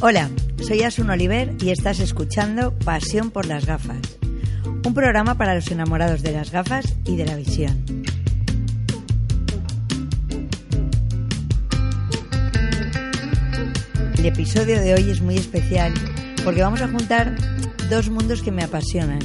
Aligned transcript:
Hola, 0.00 0.30
soy 0.62 0.84
Asun 0.84 1.10
Oliver 1.10 1.56
y 1.60 1.70
estás 1.70 1.98
escuchando 1.98 2.72
Pasión 2.84 3.32
por 3.32 3.46
las 3.46 3.66
gafas, 3.66 3.98
un 4.86 4.94
programa 4.94 5.36
para 5.36 5.56
los 5.56 5.68
enamorados 5.72 6.22
de 6.22 6.30
las 6.30 6.52
gafas 6.52 6.94
y 7.04 7.16
de 7.16 7.26
la 7.26 7.34
visión. 7.34 7.84
El 14.16 14.24
episodio 14.24 14.80
de 14.80 14.94
hoy 14.94 15.10
es 15.10 15.20
muy 15.20 15.36
especial 15.36 15.92
porque 16.44 16.62
vamos 16.62 16.80
a 16.80 16.86
juntar 16.86 17.34
dos 17.90 18.08
mundos 18.08 18.42
que 18.42 18.52
me 18.52 18.62
apasionan 18.62 19.18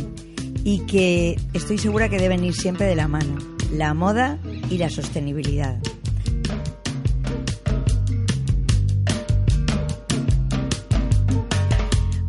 y 0.63 0.87
que 0.87 1.39
estoy 1.53 1.77
segura 1.77 2.09
que 2.09 2.17
deben 2.17 2.43
ir 2.43 2.55
siempre 2.55 2.87
de 2.87 2.95
la 2.95 3.07
mano, 3.07 3.37
la 3.71 3.93
moda 3.93 4.39
y 4.71 4.79
la 4.79 4.89
sostenibilidad. 4.89 5.77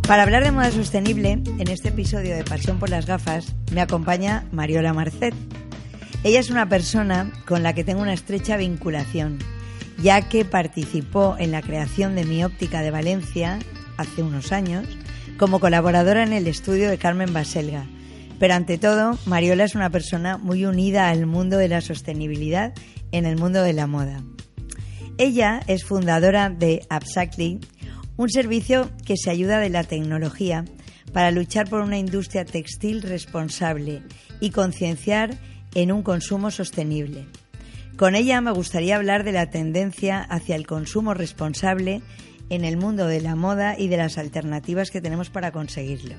Para 0.06 0.22
hablar 0.22 0.44
de 0.44 0.52
moda 0.52 0.70
sostenible, 0.70 1.30
en 1.30 1.68
este 1.68 1.88
episodio 1.88 2.36
de 2.36 2.44
Pasión 2.44 2.78
por 2.78 2.90
las 2.90 3.06
gafas, 3.06 3.54
me 3.72 3.80
acompaña 3.80 4.46
Mariola 4.52 4.92
Marcet. 4.92 5.34
Ella 6.24 6.40
es 6.40 6.50
una 6.50 6.68
persona 6.68 7.32
con 7.46 7.62
la 7.62 7.72
que 7.72 7.84
tengo 7.84 8.02
una 8.02 8.12
estrecha 8.12 8.58
vinculación, 8.58 9.38
ya 10.02 10.28
que 10.28 10.44
participó 10.44 11.36
en 11.38 11.52
la 11.52 11.62
creación 11.62 12.16
de 12.16 12.26
mi 12.26 12.44
óptica 12.44 12.82
de 12.82 12.90
Valencia 12.90 13.58
hace 13.96 14.22
unos 14.22 14.52
años 14.52 14.86
como 15.38 15.58
colaboradora 15.58 16.22
en 16.22 16.34
el 16.34 16.48
estudio 16.48 16.90
de 16.90 16.98
Carmen 16.98 17.32
Baselga. 17.32 17.86
Pero 18.38 18.52
ante 18.52 18.76
todo, 18.76 19.18
Mariola 19.24 19.64
es 19.64 19.74
una 19.74 19.88
persona 19.88 20.36
muy 20.36 20.66
unida 20.66 21.08
al 21.08 21.24
mundo 21.24 21.56
de 21.56 21.68
la 21.68 21.80
sostenibilidad 21.80 22.74
en 23.10 23.24
el 23.24 23.38
mundo 23.38 23.62
de 23.62 23.72
la 23.72 23.86
moda. 23.86 24.22
Ella 25.16 25.60
es 25.66 25.84
fundadora 25.84 26.50
de 26.50 26.84
Upcycling, 26.94 27.60
un 28.16 28.30
servicio 28.30 28.90
que 29.04 29.16
se 29.16 29.30
ayuda 29.30 29.58
de 29.58 29.70
la 29.70 29.84
tecnología 29.84 30.64
para 31.12 31.30
luchar 31.30 31.68
por 31.68 31.80
una 31.80 31.98
industria 31.98 32.44
textil 32.44 33.02
responsable 33.02 34.02
y 34.40 34.50
concienciar 34.50 35.38
en 35.74 35.92
un 35.92 36.02
consumo 36.02 36.50
sostenible. 36.50 37.26
Con 37.96 38.14
ella 38.16 38.40
me 38.40 38.50
gustaría 38.50 38.96
hablar 38.96 39.22
de 39.24 39.32
la 39.32 39.50
tendencia 39.50 40.20
hacia 40.20 40.56
el 40.56 40.66
consumo 40.66 41.14
responsable 41.14 42.02
en 42.50 42.64
el 42.64 42.76
mundo 42.76 43.06
de 43.06 43.20
la 43.20 43.36
moda 43.36 43.78
y 43.78 43.88
de 43.88 43.96
las 43.96 44.18
alternativas 44.18 44.90
que 44.90 45.00
tenemos 45.00 45.30
para 45.30 45.52
conseguirlo. 45.52 46.16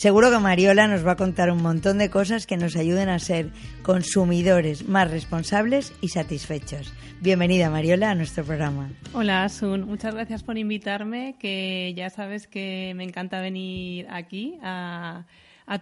Seguro 0.00 0.30
que 0.30 0.38
Mariola 0.38 0.88
nos 0.88 1.06
va 1.06 1.12
a 1.12 1.16
contar 1.16 1.50
un 1.50 1.60
montón 1.60 1.98
de 1.98 2.08
cosas 2.08 2.46
que 2.46 2.56
nos 2.56 2.74
ayuden 2.74 3.10
a 3.10 3.18
ser 3.18 3.50
consumidores 3.82 4.88
más 4.88 5.10
responsables 5.10 5.92
y 6.00 6.08
satisfechos. 6.08 6.94
Bienvenida 7.20 7.68
Mariola 7.68 8.12
a 8.12 8.14
nuestro 8.14 8.42
programa. 8.42 8.88
Hola 9.12 9.44
Asun, 9.44 9.84
muchas 9.84 10.14
gracias 10.14 10.42
por 10.42 10.56
invitarme, 10.56 11.36
que 11.38 11.92
ya 11.94 12.08
sabes 12.08 12.46
que 12.46 12.94
me 12.96 13.04
encanta 13.04 13.42
venir 13.42 14.06
aquí 14.08 14.58
a, 14.62 15.26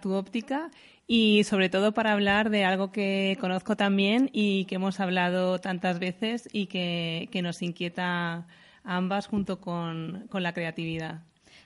tu 0.01 0.11
óptica 0.11 0.69
y 1.07 1.45
sobre 1.45 1.69
todo 1.69 1.93
para 1.93 2.11
hablar 2.11 2.49
de 2.49 2.65
algo 2.65 2.91
que 2.91 3.37
conozco 3.39 3.77
también 3.77 4.29
y 4.33 4.65
que 4.65 4.75
hemos 4.75 4.99
hablado 4.99 5.59
tantas 5.59 5.97
veces 5.97 6.49
y 6.51 6.65
que, 6.65 7.29
nos 7.41 7.61
inquieta 7.61 8.47
ambas 8.83 9.27
junto 9.27 9.61
con 9.61 10.27
la 10.33 10.51
creatividad 10.51 11.21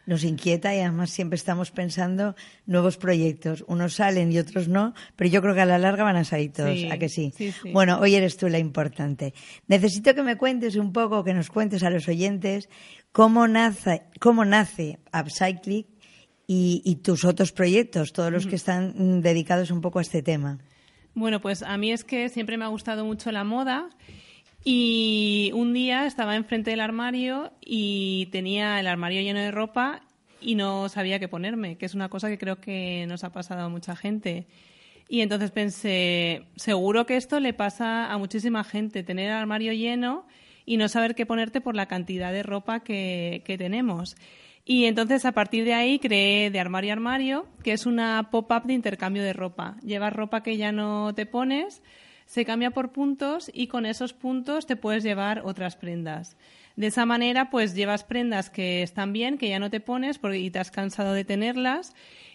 nos 0.05 0.23
inquieta 0.23 0.75
y 0.75 0.79
además 0.79 1.09
siempre 1.09 1.35
estamos 1.35 1.71
pensando 1.71 2.35
nuevos 2.65 2.97
proyectos. 2.97 3.63
Unos 3.67 3.95
salen 3.95 4.31
y 4.31 4.39
otros 4.39 4.67
no, 4.67 4.93
pero 5.15 5.29
yo 5.29 5.41
creo 5.41 5.53
que 5.55 5.61
a 5.61 5.65
la 5.65 5.77
larga 5.77 6.03
van 6.03 6.15
a 6.15 6.23
salir 6.23 6.51
todos, 6.51 6.77
¿a 6.91 6.97
que 6.97 7.09
sí? 7.09 7.33
Bueno, 7.71 7.99
hoy 7.99 8.15
eres 8.15 8.37
tú 8.37 8.49
la 8.49 8.59
importante. 8.59 9.33
Necesito 9.67 10.13
que 10.13 10.23
me 10.23 10.37
cuentes 10.37 10.75
un 10.75 10.91
poco, 10.91 11.23
que 11.23 11.33
nos 11.33 11.49
cuentes 11.49 11.83
a 11.83 11.89
los 11.89 12.07
oyentes 12.07 12.69
cómo 13.11 13.47
nace, 13.47 14.03
cómo 14.19 14.45
nace 14.45 14.99
Upcycling 15.13 15.85
y, 16.47 16.81
y 16.83 16.95
tus 16.97 17.23
otros 17.25 17.51
proyectos, 17.51 18.11
todos 18.13 18.31
los 18.31 18.47
que 18.47 18.55
están 18.55 19.21
dedicados 19.21 19.71
un 19.71 19.81
poco 19.81 19.99
a 19.99 20.01
este 20.01 20.21
tema. 20.21 20.59
Bueno, 21.15 21.39
pues 21.41 21.61
a 21.61 21.77
mí 21.77 21.91
es 21.91 22.03
que 22.03 22.29
siempre 22.29 22.57
me 22.57 22.65
ha 22.65 22.69
gustado 22.69 23.05
mucho 23.05 23.31
la 23.31 23.43
moda 23.43 23.89
y 24.63 25.51
un 25.53 25.73
día 25.73 26.05
estaba 26.05 26.35
enfrente 26.35 26.71
del 26.71 26.79
armario 26.79 27.51
y 27.61 28.27
tenía 28.31 28.79
el 28.79 28.87
armario 28.87 29.21
lleno 29.21 29.39
de 29.39 29.51
ropa 29.51 30.01
y 30.39 30.55
no 30.55 30.89
sabía 30.89 31.19
qué 31.19 31.27
ponerme, 31.27 31.77
que 31.77 31.85
es 31.85 31.95
una 31.95 32.09
cosa 32.09 32.29
que 32.29 32.37
creo 32.37 32.59
que 32.59 33.05
nos 33.07 33.23
ha 33.23 33.31
pasado 33.31 33.63
a 33.63 33.69
mucha 33.69 33.95
gente. 33.95 34.47
Y 35.09 35.21
entonces 35.21 35.51
pensé, 35.51 36.43
seguro 36.55 37.05
que 37.05 37.17
esto 37.17 37.39
le 37.39 37.53
pasa 37.53 38.11
a 38.11 38.17
muchísima 38.17 38.63
gente, 38.63 39.03
tener 39.03 39.29
el 39.29 39.35
armario 39.35 39.73
lleno 39.73 40.25
y 40.65 40.77
no 40.77 40.87
saber 40.87 41.15
qué 41.15 41.25
ponerte 41.25 41.61
por 41.61 41.75
la 41.75 41.87
cantidad 41.87 42.31
de 42.31 42.43
ropa 42.43 42.81
que, 42.81 43.43
que 43.45 43.57
tenemos. 43.57 44.15
Y 44.65 44.85
entonces 44.85 45.25
a 45.25 45.33
partir 45.33 45.65
de 45.65 45.73
ahí 45.73 45.99
creé 45.99 46.49
de 46.49 46.59
armario 46.59 46.91
a 46.91 46.93
armario, 46.93 47.45
que 47.63 47.73
es 47.73 47.85
una 47.85 48.29
pop-up 48.31 48.63
de 48.63 48.73
intercambio 48.73 49.21
de 49.21 49.33
ropa. 49.33 49.75
Llevas 49.83 50.13
ropa 50.13 50.41
que 50.41 50.55
ya 50.55 50.71
no 50.71 51.13
te 51.13 51.25
pones, 51.25 51.83
se 52.25 52.45
cambia 52.45 52.71
por 52.71 52.91
puntos 52.91 53.51
y 53.53 53.67
con 53.67 53.85
esos 53.85 54.13
puntos 54.13 54.65
te 54.65 54.75
puedes 54.75 55.03
llevar 55.03 55.41
otras 55.45 55.75
prendas. 55.75 56.37
De 56.75 56.87
esa 56.87 57.05
manera, 57.05 57.49
pues 57.49 57.75
llevas 57.75 58.03
prendas 58.03 58.49
que 58.49 58.81
están 58.81 59.13
bien, 59.13 59.37
que 59.37 59.49
ya 59.49 59.59
no 59.59 59.69
te 59.69 59.79
pones 59.79 60.17
porque 60.17 60.49
te 60.49 60.59
has 60.59 60.71
cansado 60.71 61.13
de 61.13 61.23
tenerlas 61.23 61.93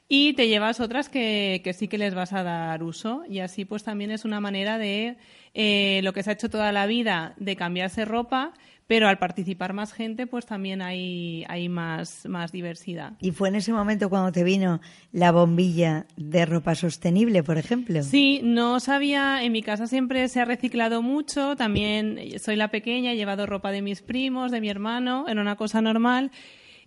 y 0.08 0.32
te 0.34 0.48
llevas 0.48 0.80
otras 0.80 1.08
que, 1.08 1.60
que, 1.64 1.72
sí 1.72 1.88
que 1.88 1.98
les 1.98 2.14
vas 2.14 2.32
a 2.32 2.42
dar 2.42 2.82
uso. 2.82 3.24
Y 3.28 3.40
así, 3.40 3.64
pues 3.64 3.82
también 3.82 4.10
es 4.10 4.24
una 4.24 4.40
manera 4.40 4.78
de 4.78 5.16
eh, 5.54 6.00
lo 6.04 6.12
que 6.12 6.22
se 6.22 6.30
ha 6.30 6.32
hecho 6.34 6.48
toda 6.48 6.72
la 6.72 6.86
vida 6.86 7.34
de 7.36 7.56
cambiarse 7.56 8.04
ropa, 8.04 8.54
pero 8.88 9.06
al 9.06 9.18
participar 9.18 9.74
más 9.74 9.92
gente, 9.92 10.26
pues 10.26 10.46
también 10.46 10.80
hay, 10.80 11.44
hay 11.48 11.68
más, 11.68 12.24
más 12.26 12.52
diversidad. 12.52 13.12
¿Y 13.20 13.32
fue 13.32 13.50
en 13.50 13.56
ese 13.56 13.70
momento 13.70 14.08
cuando 14.08 14.32
te 14.32 14.42
vino 14.42 14.80
la 15.12 15.30
bombilla 15.30 16.06
de 16.16 16.46
ropa 16.46 16.74
sostenible, 16.74 17.42
por 17.42 17.58
ejemplo? 17.58 18.02
Sí, 18.02 18.40
no 18.42 18.80
sabía, 18.80 19.44
en 19.44 19.52
mi 19.52 19.62
casa 19.62 19.86
siempre 19.86 20.26
se 20.28 20.40
ha 20.40 20.46
reciclado 20.46 21.02
mucho, 21.02 21.54
también 21.54 22.18
soy 22.40 22.56
la 22.56 22.68
pequeña, 22.68 23.12
he 23.12 23.16
llevado 23.16 23.44
ropa 23.44 23.72
de 23.72 23.82
mis 23.82 24.00
primos, 24.00 24.50
de 24.50 24.62
mi 24.62 24.70
hermano, 24.70 25.26
era 25.28 25.42
una 25.42 25.56
cosa 25.56 25.82
normal. 25.82 26.32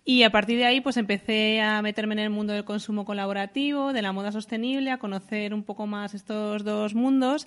Y 0.04 0.24
a 0.24 0.30
partir 0.30 0.58
de 0.58 0.64
ahí, 0.64 0.80
pues 0.80 0.96
empecé 0.96 1.60
a 1.60 1.80
meterme 1.82 2.14
en 2.14 2.18
el 2.18 2.30
mundo 2.30 2.52
del 2.52 2.64
consumo 2.64 3.04
colaborativo, 3.04 3.92
de 3.92 4.02
la 4.02 4.10
moda 4.10 4.32
sostenible, 4.32 4.90
a 4.90 4.98
conocer 4.98 5.54
un 5.54 5.62
poco 5.62 5.86
más 5.86 6.14
estos 6.14 6.64
dos 6.64 6.96
mundos. 6.96 7.46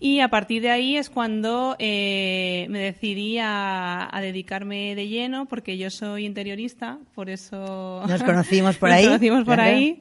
Y 0.00 0.20
a 0.20 0.28
partir 0.28 0.62
de 0.62 0.70
ahí 0.70 0.96
es 0.96 1.10
cuando 1.10 1.74
eh, 1.80 2.66
me 2.70 2.78
decidí 2.78 3.38
a, 3.40 4.10
dedicarme 4.20 4.94
de 4.94 5.08
lleno, 5.08 5.46
porque 5.46 5.76
yo 5.76 5.90
soy 5.90 6.24
interiorista, 6.24 6.98
por 7.14 7.28
eso... 7.28 8.04
Nos 8.06 8.22
conocimos 8.22 8.76
por 8.78 8.90
ahí. 8.90 9.04
Nos 9.04 9.14
conocimos 9.14 9.44
por 9.44 9.58
ahí. 9.58 10.00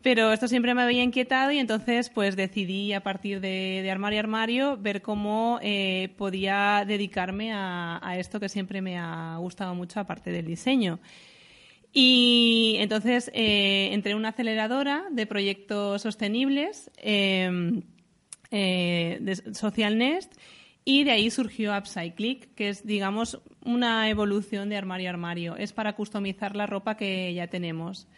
Pero 0.00 0.32
esto 0.32 0.48
siempre 0.48 0.74
me 0.74 0.82
había 0.82 1.02
inquietado 1.02 1.52
y 1.52 1.58
entonces 1.58 2.10
pues 2.10 2.34
decidí 2.34 2.92
a 2.92 3.02
partir 3.02 3.40
de, 3.40 3.88
armario 3.90 4.18
a 4.18 4.20
armario 4.20 4.76
ver 4.76 5.00
cómo 5.00 5.60
eh, 5.62 6.12
podía 6.16 6.84
dedicarme 6.86 7.52
a, 7.52 8.14
esto 8.18 8.40
que 8.40 8.48
siempre 8.48 8.82
me 8.82 8.98
ha 8.98 9.36
gustado 9.38 9.74
mucho 9.74 10.00
aparte 10.00 10.30
del 10.32 10.46
diseño. 10.46 10.98
Y 11.92 12.76
entonces 12.78 13.30
eh, 13.34 13.90
entré 13.92 14.12
en 14.12 14.18
una 14.18 14.30
aceleradora 14.30 15.04
de 15.10 15.26
proyectos 15.26 16.02
sostenibles 16.02 16.90
em, 16.96 17.82
eh, 18.54 19.16
de 19.22 19.54
Social 19.54 19.96
Nest 19.96 20.34
y 20.84 21.04
de 21.04 21.12
ahí 21.12 21.30
surgió 21.30 21.74
Upcycling, 21.74 22.40
que 22.54 22.68
es, 22.68 22.86
digamos, 22.86 23.40
una 23.64 24.10
evolución 24.10 24.68
de 24.68 24.76
armario 24.76 25.08
a 25.08 25.12
armario. 25.12 25.56
Es 25.56 25.72
para 25.72 25.94
customizar 25.94 26.54
la 26.54 26.66
ropa 26.66 26.96
que 26.96 27.32
ya 27.32 27.46
tenemos. 27.46 28.08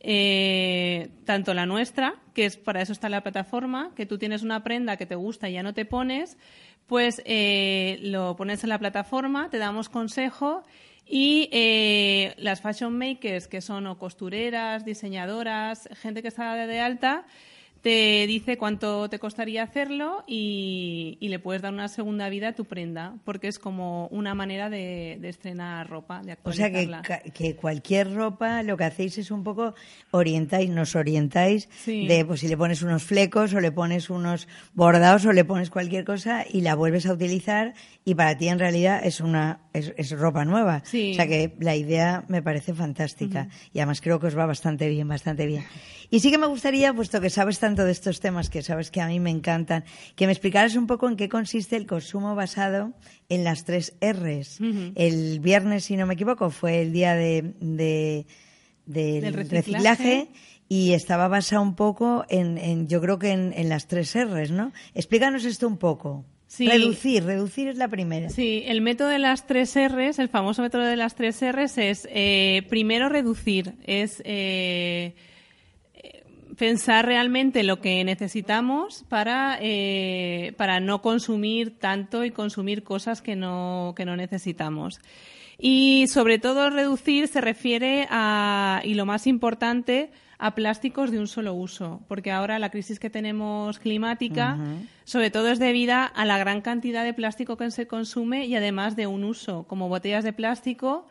Eh, 0.00 1.10
tanto 1.26 1.52
la 1.52 1.66
nuestra, 1.66 2.14
que 2.32 2.46
es 2.46 2.56
para 2.56 2.80
eso 2.80 2.92
está 2.92 3.10
la 3.10 3.22
plataforma, 3.22 3.92
que 3.94 4.06
tú 4.06 4.16
tienes 4.16 4.42
una 4.42 4.64
prenda 4.64 4.96
que 4.96 5.06
te 5.06 5.16
gusta 5.16 5.50
y 5.50 5.54
ya 5.54 5.62
no 5.62 5.74
te 5.74 5.84
pones, 5.84 6.38
pues 6.86 7.20
eh, 7.26 7.98
lo 8.00 8.36
pones 8.36 8.64
en 8.64 8.70
la 8.70 8.78
plataforma, 8.78 9.50
te 9.50 9.58
damos 9.58 9.90
consejo 9.90 10.62
y 11.06 11.50
las 12.38 12.62
fashion 12.62 12.96
makers, 12.96 13.48
que 13.48 13.60
son 13.60 13.94
costureras, 13.96 14.86
diseñadoras, 14.86 15.90
gente 16.00 16.22
que 16.22 16.28
está 16.28 16.54
de 16.54 16.80
alta, 16.80 17.26
te 17.84 18.26
dice 18.26 18.56
cuánto 18.56 19.10
te 19.10 19.18
costaría 19.18 19.62
hacerlo 19.62 20.24
y, 20.26 21.18
le 21.20 21.38
puedes 21.38 21.60
dar 21.60 21.72
una 21.74 21.88
segunda 21.88 22.30
vida 22.30 22.48
a 22.48 22.52
tu 22.54 22.64
prenda, 22.64 23.16
porque 23.24 23.46
es 23.46 23.58
como 23.58 24.06
una 24.06 24.34
manera 24.34 24.70
de, 24.70 25.18
estrenar 25.22 25.90
ropa, 25.90 26.22
de 26.22 26.32
actualizarla. 26.32 27.00
O 27.00 27.04
sea, 27.04 27.20
que, 27.20 27.56
cualquier 27.56 28.14
ropa 28.14 28.62
lo 28.62 28.78
que 28.78 28.84
hacéis 28.84 29.18
es 29.18 29.30
un 29.30 29.44
poco 29.44 29.74
orientáis, 30.12 30.70
nos 30.70 30.96
orientáis 30.96 31.68
de 31.84 32.24
pues 32.26 32.40
si 32.40 32.48
le 32.48 32.56
pones 32.56 32.80
unos 32.80 33.02
flecos 33.02 33.52
o 33.52 33.60
le 33.60 33.70
pones 33.70 34.08
unos 34.08 34.48
bordados 34.72 35.26
o 35.26 35.32
le 35.34 35.44
pones 35.44 35.68
cualquier 35.68 36.04
cosa 36.04 36.46
y 36.50 36.62
la 36.62 36.76
vuelves 36.76 37.04
a 37.04 37.12
utilizar 37.12 37.74
y 38.06 38.14
para 38.14 38.38
ti 38.38 38.48
en 38.48 38.60
realidad 38.60 39.00
es 39.04 39.20
una 39.20 39.60
es, 39.74 40.10
ropa 40.12 40.46
nueva. 40.46 40.82
O 40.86 41.14
sea 41.14 41.26
que 41.26 41.54
la 41.60 41.76
idea 41.76 42.24
me 42.28 42.40
parece 42.40 42.72
fantástica 42.72 43.48
y 43.74 43.80
además 43.80 44.00
creo 44.00 44.20
que 44.20 44.28
os 44.28 44.38
va 44.38 44.46
bastante 44.46 44.88
bien, 44.88 45.06
bastante 45.06 45.44
bien. 45.44 45.64
Y 46.10 46.20
sí 46.20 46.30
que 46.30 46.38
me 46.38 46.46
gustaría, 46.46 46.94
puesto 46.94 47.20
que 47.20 47.28
sabes 47.28 47.58
tan 47.58 47.73
tanto 47.74 47.86
de 47.86 47.92
estos 47.92 48.20
temas 48.20 48.50
que 48.50 48.62
sabes 48.62 48.92
que 48.92 49.00
a 49.00 49.08
mí 49.08 49.18
me 49.18 49.30
encantan, 49.30 49.82
que 50.14 50.26
me 50.26 50.32
explicaras 50.32 50.76
un 50.76 50.86
poco 50.86 51.08
en 51.08 51.16
qué 51.16 51.28
consiste 51.28 51.74
el 51.74 51.88
consumo 51.88 52.36
basado 52.36 52.92
en 53.28 53.42
las 53.42 53.64
tres 53.64 53.94
R's. 54.00 54.60
El 54.94 55.40
viernes, 55.40 55.86
si 55.86 55.96
no 55.96 56.06
me 56.06 56.14
equivoco, 56.14 56.50
fue 56.50 56.82
el 56.82 56.92
día 56.92 57.16
de, 57.16 57.52
del, 58.86 59.34
reciclaje. 59.34 60.28
y 60.68 60.92
estaba 60.92 61.26
basado 61.26 61.62
un 61.62 61.74
poco 61.74 62.24
en, 62.28 62.86
yo 62.86 63.00
creo 63.00 63.18
que 63.18 63.32
en, 63.32 63.68
las 63.68 63.88
tres 63.88 64.14
R's, 64.14 64.52
¿no? 64.52 64.72
Explícanos 64.94 65.44
esto 65.44 65.66
un 65.66 65.78
poco. 65.78 66.24
Reducir, 66.56 67.24
reducir 67.24 67.66
es 67.66 67.76
la 67.76 67.88
primera. 67.88 68.28
Sí, 68.28 68.62
el 68.66 68.82
método 68.82 69.08
de 69.08 69.18
las 69.18 69.48
tres 69.48 69.74
R's, 69.74 70.20
el 70.20 70.28
famoso 70.28 70.62
método 70.62 70.82
de 70.82 70.94
las 70.94 71.16
tres 71.16 71.40
R's 71.42 71.76
es 71.78 72.06
eh, 72.08 72.62
primero 72.68 73.08
reducir, 73.08 73.74
es 73.84 74.22
eh, 74.24 75.16
pensar 76.56 77.06
realmente 77.06 77.62
lo 77.62 77.80
que 77.80 78.04
necesitamos 78.04 79.04
para, 79.08 79.58
eh, 79.60 80.54
para 80.56 80.80
no 80.80 81.02
consumir 81.02 81.78
tanto 81.78 82.24
y 82.24 82.30
consumir 82.30 82.82
cosas 82.84 83.22
que 83.22 83.36
no, 83.36 83.94
que 83.96 84.04
no 84.04 84.16
necesitamos. 84.16 85.00
Y 85.58 86.06
sobre 86.08 86.38
todo 86.38 86.70
reducir 86.70 87.28
se 87.28 87.40
refiere 87.40 88.06
a, 88.10 88.82
y 88.84 88.94
lo 88.94 89.06
más 89.06 89.26
importante, 89.26 90.10
a 90.38 90.54
plásticos 90.54 91.10
de 91.10 91.18
un 91.18 91.28
solo 91.28 91.54
uso, 91.54 92.02
porque 92.08 92.32
ahora 92.32 92.58
la 92.58 92.70
crisis 92.70 92.98
que 92.98 93.08
tenemos 93.08 93.78
climática, 93.78 94.58
sobre 95.04 95.30
todo 95.30 95.48
es 95.48 95.58
debida 95.58 96.04
a 96.04 96.24
la 96.24 96.38
gran 96.38 96.60
cantidad 96.60 97.04
de 97.04 97.14
plástico 97.14 97.56
que 97.56 97.70
se 97.70 97.86
consume 97.86 98.46
y 98.46 98.56
además 98.56 98.96
de 98.96 99.06
un 99.06 99.24
uso, 99.24 99.64
como 99.68 99.88
botellas 99.88 100.24
de 100.24 100.32
plástico 100.32 101.06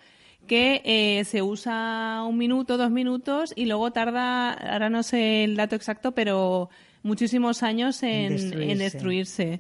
que 0.48 0.82
eh, 0.84 1.24
se 1.26 1.42
usa 1.42 2.24
un 2.28 2.38
minuto, 2.38 2.78
dos 2.78 2.92
minutos 2.92 3.54
y 3.56 3.66
luego 3.66 3.92
tarda, 3.92 4.52
ahora 4.54 4.90
no 4.90 5.04
sé 5.04 5.44
el 5.44 5.56
dato 5.56 5.76
exacto, 5.76 6.14
pero 6.14 6.70
muchísimos 7.02 7.64
años 7.64 8.02
en, 8.04 8.78
destruirse. 8.78 9.60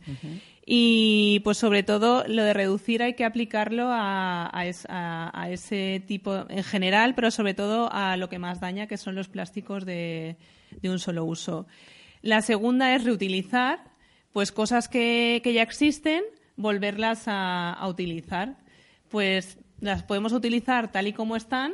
Y 0.65 1.41
pues 1.43 1.57
sobre 1.57 1.83
todo 1.83 2.23
lo 2.27 2.43
de 2.43 2.53
reducir 2.53 3.03
hay 3.03 3.15
que 3.15 3.25
aplicarlo 3.25 3.89
a, 3.89 4.49
a, 4.53 5.49
ese 5.49 6.01
tipo 6.07 6.45
en 6.49 6.63
general, 6.63 7.15
pero 7.15 7.31
sobre 7.31 7.53
todo 7.53 7.91
a 7.91 8.15
lo 8.15 8.29
que 8.29 8.39
más 8.39 8.61
daña, 8.61 8.87
que 8.87 8.97
son 8.97 9.15
los 9.15 9.27
plásticos 9.27 9.85
de, 9.85 10.37
de 10.81 10.89
un 10.89 10.99
solo 10.99 11.25
uso. 11.25 11.67
La 12.21 12.41
segunda 12.41 12.95
es 12.95 13.03
reutilizar, 13.03 13.83
pues 14.31 14.53
cosas 14.53 14.87
que, 14.87 15.41
que 15.43 15.51
ya 15.51 15.63
existen, 15.63 16.23
volverlas 16.55 17.23
a 17.27 17.85
utilizar. 17.89 18.55
Pues 19.09 19.57
las 19.83 20.01
podemos 20.03 20.31
utilizar 20.31 20.91
tal 20.91 21.07
y 21.07 21.13
como 21.13 21.35
están, 21.35 21.73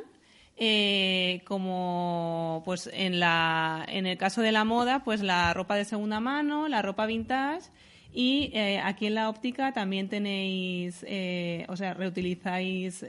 eh, 0.57 1.41
como 1.45 2.63
pues 2.65 2.89
en, 2.91 3.19
la, 3.19 3.85
en 3.87 4.07
el 4.07 4.17
caso 4.17 4.41
de 4.41 4.51
la 4.51 4.65
moda, 4.65 5.03
pues 5.03 5.21
la 5.21 5.53
ropa 5.53 5.75
de 5.75 5.85
segunda 5.85 6.19
mano, 6.19 6.67
la 6.67 6.81
ropa 6.81 7.05
vintage. 7.05 7.69
Y 8.11 8.49
eh, 8.55 8.81
aquí 8.83 9.05
en 9.05 9.13
la 9.13 9.29
óptica 9.29 9.71
también 9.71 10.09
tenéis, 10.09 11.05
eh, 11.07 11.67
o 11.69 11.77
sea, 11.77 11.93
reutilizáis 11.93 13.05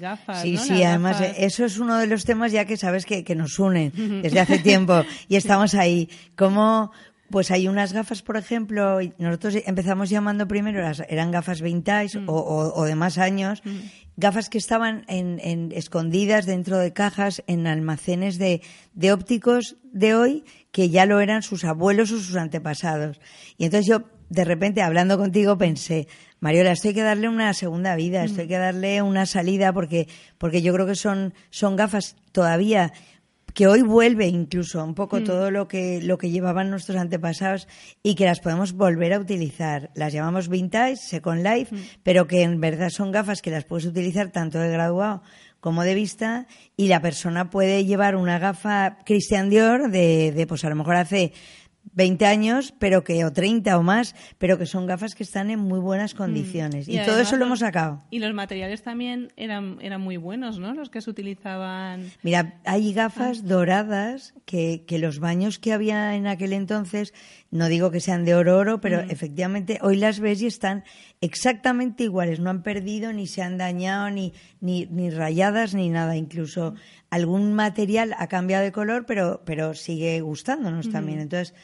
gafas. 0.00 0.42
Sí, 0.42 0.56
sí, 0.56 0.82
además 0.82 1.22
eso 1.38 1.64
es 1.64 1.78
uno 1.78 1.96
de 1.96 2.08
los 2.08 2.24
temas 2.24 2.50
ya 2.50 2.64
que 2.64 2.76
sabes 2.76 3.06
que, 3.06 3.22
que 3.22 3.36
nos 3.36 3.60
unen 3.60 3.92
desde 4.22 4.40
hace 4.40 4.58
tiempo 4.58 5.04
y 5.28 5.36
estamos 5.36 5.76
ahí. 5.76 6.08
¿Cómo, 6.34 6.90
pues 7.30 7.50
hay 7.50 7.68
unas 7.68 7.92
gafas, 7.92 8.22
por 8.22 8.36
ejemplo, 8.36 8.98
nosotros 9.18 9.56
empezamos 9.64 10.10
llamando 10.10 10.48
primero, 10.48 10.80
las, 10.80 11.00
eran 11.08 11.30
gafas 11.30 11.60
vintage 11.62 12.18
mm. 12.18 12.24
o, 12.26 12.84
de 12.84 12.94
más 12.96 13.18
años, 13.18 13.62
mm. 13.64 13.78
gafas 14.16 14.48
que 14.48 14.58
estaban 14.58 15.04
en, 15.08 15.70
escondidas 15.72 16.46
dentro 16.46 16.78
de 16.78 16.92
cajas 16.92 17.42
en 17.46 17.66
almacenes 17.66 18.38
de, 18.38 18.62
de 18.94 19.12
ópticos 19.12 19.76
de 19.92 20.14
hoy 20.14 20.44
que 20.72 20.90
ya 20.90 21.06
lo 21.06 21.20
eran 21.20 21.42
sus 21.42 21.64
abuelos 21.64 22.10
o 22.10 22.18
sus 22.18 22.36
antepasados. 22.36 23.20
Y 23.56 23.64
entonces 23.64 23.86
yo, 23.86 24.02
de 24.28 24.44
repente, 24.44 24.82
hablando 24.82 25.16
contigo, 25.16 25.56
pensé, 25.56 26.08
Mariola, 26.40 26.72
esto 26.72 26.88
hay 26.88 26.94
que 26.94 27.02
darle 27.02 27.28
una 27.28 27.52
segunda 27.54 27.94
vida, 27.96 28.24
esto 28.24 28.40
hay 28.40 28.48
que 28.48 28.58
darle 28.58 29.02
una 29.02 29.26
salida 29.26 29.72
porque, 29.72 30.08
porque 30.38 30.62
yo 30.62 30.72
creo 30.72 30.86
que 30.86 30.94
son, 30.94 31.34
son 31.50 31.76
gafas 31.76 32.16
todavía 32.32 32.92
que 33.54 33.66
hoy 33.66 33.82
vuelve 33.82 34.26
incluso 34.26 34.84
un 34.84 34.94
poco 34.94 35.20
mm. 35.20 35.24
todo 35.24 35.50
lo 35.50 35.68
que, 35.68 36.00
lo 36.02 36.18
que 36.18 36.30
llevaban 36.30 36.70
nuestros 36.70 36.98
antepasados 36.98 37.68
y 38.02 38.14
que 38.14 38.24
las 38.24 38.40
podemos 38.40 38.72
volver 38.72 39.12
a 39.12 39.18
utilizar. 39.18 39.90
Las 39.94 40.12
llamamos 40.12 40.48
vintage, 40.48 40.96
second 40.96 41.44
life, 41.46 41.74
mm. 41.74 41.78
pero 42.02 42.26
que 42.26 42.42
en 42.42 42.60
verdad 42.60 42.90
son 42.90 43.12
gafas 43.12 43.42
que 43.42 43.50
las 43.50 43.64
puedes 43.64 43.86
utilizar 43.86 44.30
tanto 44.30 44.58
de 44.58 44.70
graduado 44.70 45.22
como 45.60 45.82
de 45.82 45.94
vista 45.94 46.46
y 46.76 46.88
la 46.88 47.02
persona 47.02 47.50
puede 47.50 47.84
llevar 47.84 48.16
una 48.16 48.38
gafa 48.38 48.98
Christian 49.04 49.50
Dior 49.50 49.90
de, 49.90 50.32
de 50.32 50.46
pues 50.46 50.64
a 50.64 50.70
lo 50.70 50.76
mejor 50.76 50.96
hace 50.96 51.32
20 51.92 52.26
años, 52.26 52.74
pero 52.78 53.02
que, 53.02 53.24
o 53.24 53.32
30 53.32 53.76
o 53.76 53.82
más, 53.82 54.14
pero 54.38 54.58
que 54.58 54.66
son 54.66 54.86
gafas 54.86 55.14
que 55.14 55.22
están 55.22 55.50
en 55.50 55.58
muy 55.58 55.80
buenas 55.80 56.14
mm. 56.14 56.16
condiciones. 56.16 56.88
Y, 56.88 56.98
todo 56.98 57.20
eso 57.20 57.36
lo 57.36 57.46
hemos 57.46 57.60
sacado. 57.60 58.02
Y 58.10 58.20
los 58.20 58.32
materiales 58.34 58.82
también 58.82 59.32
eran, 59.36 59.78
eran 59.80 60.00
muy 60.00 60.16
buenos, 60.16 60.58
¿no? 60.58 60.74
Los 60.74 60.90
que 60.90 61.00
se 61.00 61.10
utilizaban. 61.10 62.10
Mira, 62.22 62.60
hay 62.64 62.92
gafas 62.92 63.40
ah. 63.42 63.46
doradas 63.46 64.34
que, 64.44 64.84
que 64.86 64.98
los 64.98 65.18
baños 65.18 65.58
que 65.58 65.72
había 65.72 66.14
en 66.14 66.26
aquel 66.26 66.52
entonces, 66.52 67.12
no 67.50 67.68
digo 67.68 67.90
que 67.90 68.00
sean 68.00 68.24
de 68.24 68.34
oro 68.34 68.58
oro, 68.58 68.80
pero 68.80 69.04
mm. 69.04 69.10
efectivamente 69.10 69.78
hoy 69.82 69.96
las 69.96 70.20
ves 70.20 70.42
y 70.42 70.46
están 70.46 70.84
exactamente 71.20 72.04
iguales. 72.04 72.40
No 72.40 72.50
han 72.50 72.62
perdido, 72.62 73.12
ni 73.12 73.26
se 73.26 73.42
han 73.42 73.58
dañado, 73.58 74.10
ni, 74.10 74.32
ni, 74.60 74.86
ni 74.86 75.10
rayadas, 75.10 75.74
ni 75.74 75.88
nada. 75.88 76.16
Incluso 76.16 76.74
algún 77.10 77.52
material 77.54 78.14
ha 78.18 78.28
cambiado 78.28 78.64
de 78.64 78.72
color, 78.72 79.06
pero, 79.06 79.42
pero 79.44 79.74
sigue 79.74 80.20
gustándonos 80.20 80.90
también. 80.90 81.20
Entonces, 81.20 81.54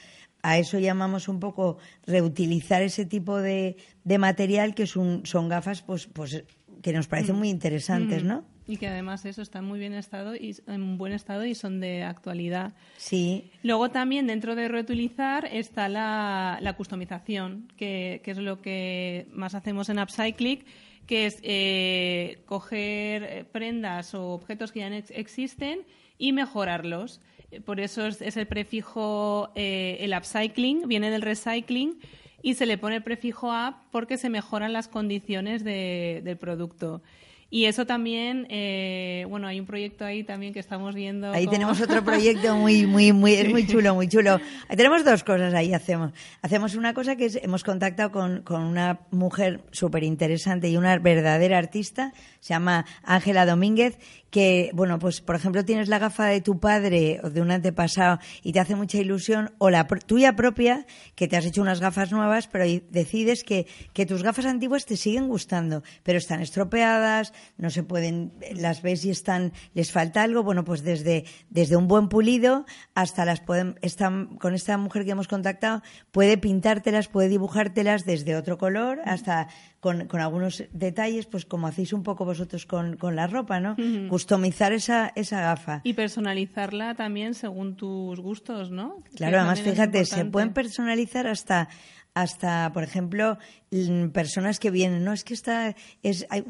a 0.46 0.58
eso 0.58 0.78
llamamos 0.78 1.26
un 1.26 1.40
poco 1.40 1.78
reutilizar 2.06 2.81
ese 2.82 3.04
tipo 3.04 3.38
de, 3.38 3.76
de 4.04 4.19
material 4.19 4.76
que 4.76 4.87
son, 4.87 5.26
son 5.26 5.48
gafas 5.48 5.82
pues, 5.82 6.06
pues 6.06 6.44
que 6.82 6.93
nos 6.93 7.08
parecen 7.08 7.34
mm. 7.34 7.38
muy 7.38 7.48
interesantes, 7.48 8.22
¿no? 8.22 8.44
Y 8.69 8.76
que 8.76 8.87
además 8.87 9.25
eso 9.25 9.43
está 9.43 9.60
muy 9.60 9.81
bien 9.81 9.93
estado 9.93 10.37
y 10.37 10.56
en 10.69 10.98
buen 10.98 11.12
estado 11.12 11.44
y 11.44 11.56
son 11.56 11.81
de 11.81 12.04
actualidad. 12.04 12.75
Sí. 12.96 13.50
Luego 13.64 13.90
también 13.90 14.28
dentro 14.28 14.54
de 14.54 14.69
reutilizar 14.69 15.46
está 15.46 15.88
la, 15.88 16.58
la 16.60 16.75
customización, 16.75 17.69
que, 17.76 18.20
que, 18.25 18.31
es 18.31 18.38
lo 18.38 18.62
que 18.62 19.26
más 19.32 19.56
hacemos 19.56 19.88
en 19.88 19.99
Upcyclic, 19.99 20.64
que 21.06 21.26
es 21.26 21.38
eh, 21.42 22.42
coger 22.46 23.22
eh, 23.25 23.44
prendas 23.50 24.14
o 24.14 24.31
objetos 24.31 24.70
que 24.70 24.81
ya 24.81 24.88
existen 24.88 25.81
y 26.19 26.32
mejorarlos. 26.32 27.20
Por 27.64 27.81
eso 27.81 28.06
es, 28.06 28.37
el 28.37 28.46
prefijo, 28.46 29.50
eh, 29.54 29.98
el 30.00 30.14
upcycling, 30.16 30.88
viene 30.88 31.10
del 31.10 31.22
recycling 31.22 31.98
y 32.43 32.54
se 32.54 32.66
le 32.66 32.78
pone 32.78 32.96
el 32.96 33.02
prefijo 33.02 33.48
up 33.48 33.75
porque 33.90 34.19
se 34.19 34.31
mejoran 34.31 34.72
las 34.72 34.88
condiciones 34.88 35.64
del 35.64 36.37
producto. 36.37 37.02
Y 37.48 37.66
eso 37.66 37.87
también, 37.87 38.48
eh, 38.50 39.25
bueno, 39.28 39.47
hay 39.47 39.61
un 39.61 39.66
proyecto 39.66 40.04
ahí 40.04 40.25
también 40.25 40.52
que 40.52 40.59
estamos 40.59 40.97
viendo. 40.97 41.30
Ahí 41.30 41.47
tenemos 41.47 41.80
otro 41.80 42.04
proyecto 42.04 42.56
muy, 42.56 42.87
muy, 42.87 43.12
muy, 43.12 43.35
es 43.35 43.49
muy 43.49 43.64
chulo, 43.66 43.94
muy 43.94 44.09
chulo. 44.09 44.40
Tenemos 44.68 45.04
dos 45.04 45.23
cosas 45.23 45.54
ahí 45.54 45.73
hacemos. 45.73 46.12
Hacemos 46.42 46.75
una 46.75 46.92
cosa 46.92 47.14
que 47.14 47.26
es, 47.26 47.37
hemos 47.37 47.62
contactado 47.62 48.11
con, 48.11 48.42
con 48.42 48.62
una 48.64 48.99
mujer 49.12 49.61
súper 49.70 50.02
interesante 50.02 50.68
y 50.68 50.76
una 50.76 50.99
verdadera 50.99 51.56
artista, 51.56 52.12
se 52.40 52.52
llama 52.52 52.85
Ángela 53.04 53.47
Domínguez, 53.47 53.97
que, 54.30 54.71
bueno, 54.75 54.99
pues 54.99 55.21
por 55.21 55.37
ejemplo 55.37 55.64
tienes 55.64 55.88
la 55.88 55.99
gafa 55.99 56.26
de 56.26 56.40
tu 56.40 56.59
padre 56.59 57.21
o 57.23 57.30
de 57.30 57.40
un 57.40 57.50
antepasado 57.50 58.18
y 58.42 58.52
te 58.52 58.61
hace 58.61 58.75
mucha 58.75 58.99
ilusión, 58.99 59.54
o 59.59 59.71
la 59.71 59.87
tuya 59.87 60.37
propia, 60.37 60.87
que 61.14 61.28
te 61.28 61.37
has 61.37 61.47
hecho 61.47 61.62
unas 61.62 61.80
gafas 61.80 62.12
nuevas, 62.12 62.49
pero 62.49 62.64
decides 62.90 63.45
que, 63.45 63.66
que 63.92 64.06
tus 64.06 64.23
gafas 64.23 64.47
antiguas 64.47 64.87
te 64.87 64.97
siguen 64.97 65.28
gustando, 65.28 65.83
pero 66.02 66.18
están 66.18 66.40
estropeadas, 66.40 67.33
no 67.56 67.71
se 67.71 67.83
pueden, 67.83 68.33
las 68.54 68.83
ves 68.83 69.04
y 69.04 69.11
están, 69.11 69.52
les 69.75 69.92
falta 69.92 70.23
algo, 70.23 70.42
bueno, 70.42 70.64
pues 70.64 70.83
desde, 70.83 71.25
desde 71.50 71.76
un 71.76 71.88
buen 71.88 72.09
pulido 72.09 72.66
hasta 72.95 73.25
las 73.25 73.40
pueden, 73.40 73.76
con 74.38 74.54
esta 74.54 74.78
mujer 74.78 75.04
que 75.04 75.12
hemos 75.12 75.28
contactado, 75.28 75.83
puede 76.11 76.38
pintártelas, 76.38 77.09
puede 77.09 77.28
dibujártelas 77.28 78.04
desde 78.04 78.37
otro 78.37 78.59
color 78.59 79.00
hasta 79.04 79.49
con, 79.87 80.09
con 80.09 80.21
algunos 80.21 80.64
detalles, 80.73 81.26
pues 81.26 81.45
como 81.45 81.69
hacéis 81.69 81.93
un 81.93 82.02
poco 82.02 82.25
vosotros 82.25 82.66
con, 82.66 82.97
con 82.97 83.14
la 83.14 83.28
ropa, 83.28 83.61
¿no? 83.61 83.76
Customizar 84.09 84.73
esa, 84.73 85.12
esa 85.14 85.40
gafa. 85.40 85.81
Y 85.85 85.93
personalizarla 85.93 86.97
también 86.97 87.35
según 87.35 87.76
tus 87.76 88.19
gustos, 88.19 88.73
¿no? 88.73 88.97
Claro, 89.14 89.38
además 89.38 89.61
fíjate, 89.61 90.05
se 90.05 90.25
pueden 90.25 90.52
personalizar 90.52 91.28
hasta 91.28 91.69
hasta, 92.16 92.73
por 92.73 92.82
ejemplo, 92.82 93.37
personas 94.14 94.58
que 94.58 94.70
vienen, 94.70 95.04
no 95.04 95.12
es 95.12 95.23
que 95.23 95.35
esta 95.35 95.76
es 96.02 96.26
hay 96.30 96.44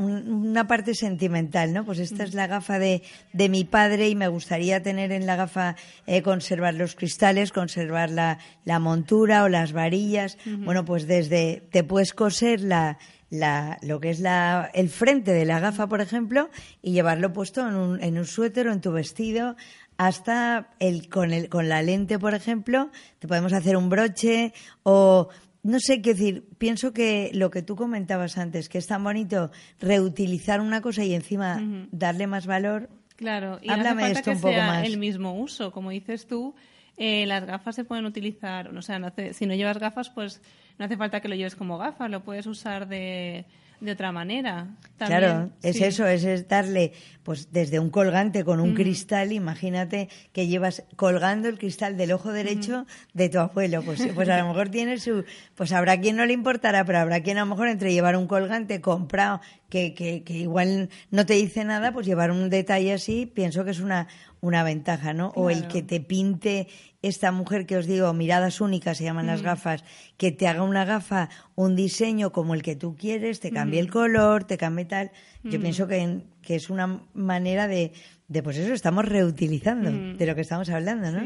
una 0.00 0.66
parte 0.66 0.92
sentimental, 0.92 1.72
¿no? 1.72 1.84
Pues 1.84 2.00
esta 2.00 2.24
es 2.24 2.34
la 2.34 2.48
gafa 2.48 2.80
de, 2.80 3.02
de 3.32 3.48
mi 3.48 3.62
padre 3.62 4.08
y 4.08 4.16
me 4.16 4.26
gustaría 4.26 4.82
tener 4.82 5.12
en 5.12 5.24
la 5.24 5.36
gafa 5.36 5.76
eh, 6.08 6.22
conservar 6.22 6.74
los 6.74 6.96
cristales, 6.96 7.52
conservar 7.52 8.10
la, 8.10 8.40
la 8.64 8.80
montura 8.80 9.44
o 9.44 9.48
las 9.48 9.72
varillas. 9.72 10.36
Bueno, 10.44 10.84
pues 10.84 11.06
desde 11.06 11.62
te 11.70 11.84
puedes 11.84 12.12
coser 12.12 12.60
la, 12.60 12.98
la, 13.30 13.78
lo 13.82 14.00
que 14.00 14.10
es 14.10 14.18
la, 14.18 14.68
el 14.74 14.88
frente 14.88 15.32
de 15.32 15.44
la 15.44 15.60
gafa, 15.60 15.86
por 15.86 16.00
ejemplo, 16.00 16.50
y 16.82 16.90
llevarlo 16.90 17.32
puesto 17.32 17.60
en 17.68 17.76
un, 17.76 18.02
en 18.02 18.18
un 18.18 18.24
suéter 18.24 18.66
o 18.66 18.72
en 18.72 18.80
tu 18.80 18.90
vestido 18.90 19.54
hasta 19.98 20.70
el 20.78 21.08
con, 21.08 21.32
el, 21.32 21.48
con 21.48 21.68
la 21.68 21.82
lente, 21.82 22.18
por 22.18 22.32
ejemplo, 22.32 22.90
te 23.18 23.28
podemos 23.28 23.52
hacer 23.52 23.76
un 23.76 23.90
broche 23.90 24.54
o 24.84 25.28
no 25.64 25.80
sé 25.80 26.00
qué 26.00 26.14
decir, 26.14 26.44
pienso 26.56 26.92
que 26.92 27.30
lo 27.34 27.50
que 27.50 27.62
tú 27.62 27.76
comentabas 27.76 28.38
antes, 28.38 28.68
que 28.68 28.78
es 28.78 28.86
tan 28.86 29.02
bonito 29.02 29.50
reutilizar 29.80 30.60
una 30.60 30.80
cosa 30.80 31.04
y 31.04 31.14
encima 31.14 31.60
darle 31.90 32.28
más 32.28 32.46
valor. 32.46 32.88
Claro, 33.16 33.58
y 33.60 33.70
Háblame 33.70 34.02
no 34.02 34.06
hace 34.06 34.14
falta 34.14 34.32
que 34.32 34.38
sea 34.38 34.86
el 34.86 34.98
mismo 34.98 35.34
uso, 35.34 35.72
como 35.72 35.90
dices 35.90 36.28
tú, 36.28 36.54
eh, 36.96 37.26
las 37.26 37.44
gafas 37.44 37.74
se 37.74 37.84
pueden 37.84 38.06
utilizar, 38.06 38.74
o 38.74 38.82
sea, 38.82 39.12
si 39.32 39.46
no 39.46 39.54
llevas 39.54 39.78
gafas, 39.78 40.10
pues 40.10 40.40
no 40.78 40.84
hace 40.84 40.96
falta 40.96 41.20
que 41.20 41.28
lo 41.28 41.34
lleves 41.34 41.56
como 41.56 41.76
gafas, 41.76 42.08
lo 42.08 42.22
puedes 42.22 42.46
usar 42.46 42.86
de, 42.86 43.46
de 43.80 43.92
otra 43.92 44.12
manera. 44.12 44.68
claro, 44.98 45.50
es 45.62 45.80
eso, 45.80 46.06
es, 46.06 46.48
darle, 46.48 46.92
pues 47.22 47.52
desde 47.52 47.78
un 47.78 47.90
colgante 47.90 48.44
con 48.44 48.60
un 48.60 48.74
cristal, 48.74 49.32
imagínate 49.32 50.08
que 50.32 50.48
llevas 50.48 50.82
colgando 50.96 51.48
el 51.48 51.58
cristal 51.58 51.96
del 51.96 52.12
ojo 52.12 52.32
derecho 52.32 52.86
de 53.14 53.28
tu 53.28 53.38
abuelo, 53.38 53.82
pues, 53.82 54.06
pues 54.14 54.28
a 54.28 54.38
lo 54.38 54.48
mejor 54.48 54.68
tiene 54.68 54.98
su, 54.98 55.24
pues 55.54 55.72
habrá 55.72 56.00
quien 56.00 56.16
no 56.16 56.26
le 56.26 56.32
importará, 56.32 56.84
pero 56.84 56.98
habrá 56.98 57.22
quien 57.22 57.38
a 57.38 57.40
lo 57.40 57.46
mejor 57.46 57.68
entre 57.68 57.92
llevar 57.92 58.16
un 58.16 58.26
colgante 58.26 58.80
comprado 58.80 59.40
que, 59.68 59.94
que, 59.94 60.22
que 60.24 60.34
igual 60.34 60.88
no 61.10 61.26
te 61.26 61.34
dice 61.34 61.64
nada, 61.64 61.92
pues 61.92 62.06
llevar 62.06 62.30
un 62.30 62.50
detalle 62.50 62.92
así, 62.92 63.26
pienso 63.26 63.64
que 63.64 63.70
es 63.70 63.80
una, 63.80 64.08
una 64.40 64.62
ventaja, 64.62 65.12
¿no? 65.12 65.32
O 65.34 65.50
el 65.50 65.68
que 65.68 65.82
te 65.82 66.00
pinte 66.00 66.68
esta 67.02 67.32
mujer 67.32 67.66
que 67.66 67.76
os 67.76 67.86
digo, 67.86 68.12
miradas 68.12 68.60
únicas 68.60 68.98
se 68.98 69.04
llaman 69.04 69.26
las 69.26 69.42
mm. 69.42 69.44
gafas, 69.44 69.84
que 70.16 70.32
te 70.32 70.48
haga 70.48 70.62
una 70.62 70.84
gafa, 70.84 71.28
un 71.54 71.76
diseño 71.76 72.32
como 72.32 72.54
el 72.54 72.62
que 72.62 72.76
tú 72.76 72.96
quieres, 72.96 73.40
te 73.40 73.50
cambie 73.50 73.80
el 73.80 73.88
mm. 73.88 73.92
color, 73.92 74.44
te 74.44 74.58
cambie 74.58 74.84
tal. 74.84 75.10
Yo 75.44 75.58
mm. 75.58 75.62
pienso 75.62 75.86
que, 75.86 76.22
que, 76.42 76.54
es 76.56 76.70
una 76.70 77.02
manera 77.14 77.68
de, 77.68 77.92
de, 78.28 78.42
pues 78.42 78.56
eso, 78.58 78.72
estamos 78.72 79.04
reutilizando 79.04 79.90
de 79.90 80.26
lo 80.26 80.34
que 80.34 80.40
estamos 80.40 80.68
hablando, 80.70 81.10
¿no? 81.10 81.24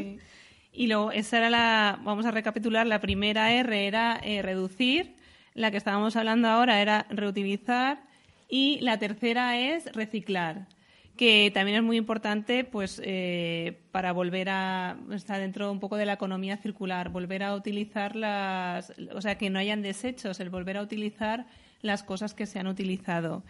Y 0.71 0.87
luego, 0.87 1.11
esa 1.11 1.37
era 1.37 1.49
la, 1.49 1.99
vamos 2.03 2.25
a 2.25 2.31
recapitular, 2.31 2.87
la 2.87 2.99
primera 2.99 3.51
R 3.51 3.87
era 3.87 4.19
eh, 4.23 4.41
reducir, 4.41 5.15
la 5.53 5.69
que 5.69 5.77
estábamos 5.77 6.15
hablando 6.15 6.47
ahora 6.47 6.81
era 6.81 7.05
reutilizar 7.09 8.01
y 8.49 8.79
la 8.81 8.97
tercera 8.97 9.59
es 9.59 9.85
reciclar 9.93 10.67
que 11.15 11.51
también 11.53 11.77
es 11.77 11.83
muy 11.83 11.97
importante 11.97 12.63
pues 12.63 13.01
eh, 13.03 13.81
para 13.91 14.11
volver 14.13 14.49
a 14.49 14.97
estar 15.11 15.39
dentro 15.39 15.71
un 15.71 15.79
poco 15.79 15.97
de 15.97 16.05
la 16.05 16.13
economía 16.13 16.57
circular, 16.57 17.09
volver 17.09 17.43
a 17.43 17.53
utilizar 17.55 18.15
las, 18.15 18.93
o 19.13 19.21
sea, 19.21 19.37
que 19.37 19.49
no 19.49 19.59
hayan 19.59 19.81
desechos, 19.81 20.39
el 20.39 20.49
volver 20.49 20.77
a 20.77 20.81
utilizar 20.81 21.45
las 21.81 22.03
cosas 22.03 22.33
que 22.33 22.45
se 22.45 22.59
han 22.59 22.67
utilizado. 22.67 23.43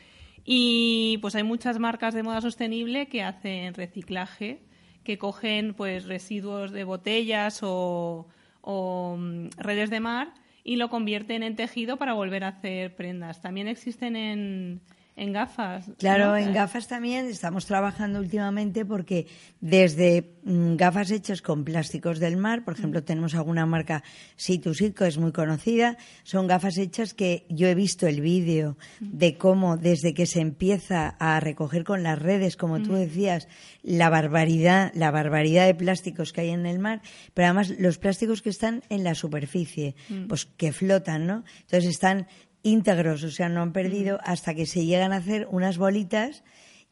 Y 0.44 1.20
pues 1.22 1.36
hay 1.36 1.44
muchas 1.44 1.80
marcas 1.80 2.14
de 2.14 2.24
moda 2.24 2.42
sostenible 2.42 3.08
que 3.08 3.24
hacen 3.24 3.74
reciclaje, 3.74 4.60
que 5.06 5.18
cogen 5.18 5.74
pues 5.74 6.06
residuos 6.06 6.72
de 6.72 6.84
botellas 6.84 7.62
o, 7.64 8.28
o 8.62 9.16
mm, 9.18 9.50
redes 9.58 9.90
de 9.90 10.02
mar 10.02 10.34
y 10.66 10.76
lo 10.76 10.90
convierten 10.90 11.44
en 11.44 11.56
tejido 11.56 11.98
para 11.98 12.14
volver 12.14 12.44
a 12.44 12.50
hacer 12.50 12.96
prendas. 12.96 13.42
También 13.42 13.70
existen 13.70 14.18
en, 14.18 14.82
en 15.16 15.32
gafas. 15.32 15.86
Claro, 16.00 16.36
en 16.36 16.54
gafas 16.54 16.88
también 16.88 17.28
estamos 17.28 17.66
trabajando 17.66 18.20
últimamente 18.20 18.84
porque 18.84 19.28
desde 19.62 20.38
mm, 20.44 20.76
gafas 20.76 21.12
hechas 21.12 21.42
con 21.42 21.64
plásticos 21.64 22.20
del 22.20 22.38
mar, 22.38 22.64
por 22.64 22.74
ejemplo, 22.74 23.02
mm. 23.02 23.04
tenemos 23.04 23.36
alguna 23.36 23.66
marca 23.66 24.04
Sit, 24.36 24.64
que 24.96 25.08
es 25.08 25.18
muy 25.18 25.32
conocida, 25.32 25.98
son 26.24 26.48
gafas 26.48 26.78
hechas 26.78 27.14
que 27.14 27.46
yo 27.50 27.68
he 27.68 27.76
visto 27.76 28.08
el 28.08 28.22
vídeo 28.22 28.78
mm. 29.00 29.18
de 29.18 29.38
cómo 29.38 29.78
desde 29.78 30.14
que 30.14 30.26
se 30.26 30.42
empieza 30.42 31.10
a 31.20 31.40
recoger 31.40 31.84
con 31.84 32.02
las 32.02 32.20
redes, 32.20 32.58
como 32.58 32.82
tú 32.82 32.94
decías, 32.94 33.48
la 33.84 34.10
barbaridad, 34.10 34.92
la 34.96 35.12
barbaridad 35.12 35.68
de 35.68 35.76
plásticos 35.76 36.34
que 36.34 36.42
hay 36.42 36.50
en 36.50 36.66
el 36.66 36.80
mar, 36.80 37.02
pero 37.34 37.48
además 37.48 37.74
los 37.78 38.00
plásticos 38.00 38.42
que 38.42 38.50
están 38.50 38.82
en 38.90 39.04
la 39.04 39.14
superficie, 39.14 39.96
pues 40.28 40.46
que 40.46 40.72
flotan, 40.72 41.28
¿no? 41.28 41.44
Entonces 41.62 41.90
están 41.90 42.28
íntegros, 42.64 43.24
o 43.24 43.30
sea, 43.30 43.50
no 43.50 43.62
han 43.62 43.74
perdido 43.74 44.20
hasta 44.24 44.56
que 44.56 44.66
se 44.66 44.86
llegan 44.86 45.14
a 45.14 45.18
hacer 45.18 45.48
unas 45.52 45.78
bolitas 45.78 46.44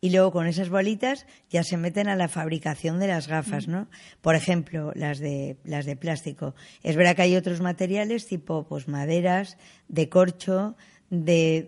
y 0.01 0.09
luego 0.09 0.31
con 0.31 0.47
esas 0.47 0.69
bolitas 0.69 1.27
ya 1.49 1.63
se 1.63 1.77
meten 1.77 2.07
a 2.07 2.15
la 2.15 2.27
fabricación 2.27 2.99
de 2.99 3.07
las 3.07 3.27
gafas, 3.27 3.67
¿no? 3.67 3.87
Por 4.21 4.35
ejemplo, 4.35 4.91
las 4.95 5.19
de 5.19 5.57
las 5.63 5.85
de 5.85 5.95
plástico. 5.95 6.55
Es 6.81 6.95
verdad 6.95 7.15
que 7.15 7.21
hay 7.21 7.35
otros 7.35 7.61
materiales 7.61 8.27
tipo 8.27 8.67
pues 8.67 8.87
maderas, 8.87 9.57
de 9.87 10.09
corcho, 10.09 10.75
de, 11.11 11.67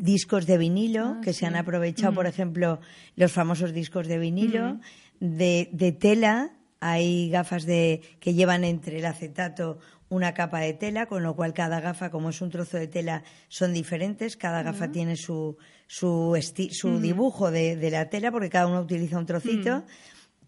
discos 0.00 0.46
de 0.46 0.58
vinilo 0.58 1.04
ah, 1.04 1.20
que 1.22 1.32
se 1.32 1.46
han 1.46 1.54
aprovechado, 1.54 2.14
por 2.14 2.26
ejemplo, 2.26 2.80
los 3.14 3.30
famosos 3.30 3.72
discos 3.72 4.08
de 4.08 4.18
vinilo, 4.18 4.80
de, 5.20 5.68
de 5.72 5.92
tela, 5.92 6.57
hay 6.80 7.30
gafas 7.30 7.64
de 7.66 8.02
que 8.20 8.34
llevan 8.34 8.64
entre 8.64 8.98
el 8.98 9.06
acetato 9.06 9.78
una 10.10 10.32
capa 10.32 10.60
de 10.60 10.72
tela, 10.72 11.06
con 11.06 11.22
lo 11.22 11.36
cual 11.36 11.52
cada 11.52 11.80
gafa, 11.80 12.10
como 12.10 12.30
es 12.30 12.40
un 12.40 12.50
trozo 12.50 12.78
de 12.78 12.86
tela, 12.86 13.24
son 13.48 13.74
diferentes. 13.74 14.36
Cada 14.36 14.62
gafa 14.62 14.90
tiene 14.90 15.16
su, 15.16 15.58
su, 15.86 16.38
su 16.70 17.00
dibujo 17.00 17.50
de, 17.50 17.76
de, 17.76 17.90
la 17.90 18.08
tela, 18.08 18.30
porque 18.30 18.48
cada 18.48 18.66
uno 18.66 18.80
utiliza 18.80 19.18
un 19.18 19.26
trocito. 19.26 19.84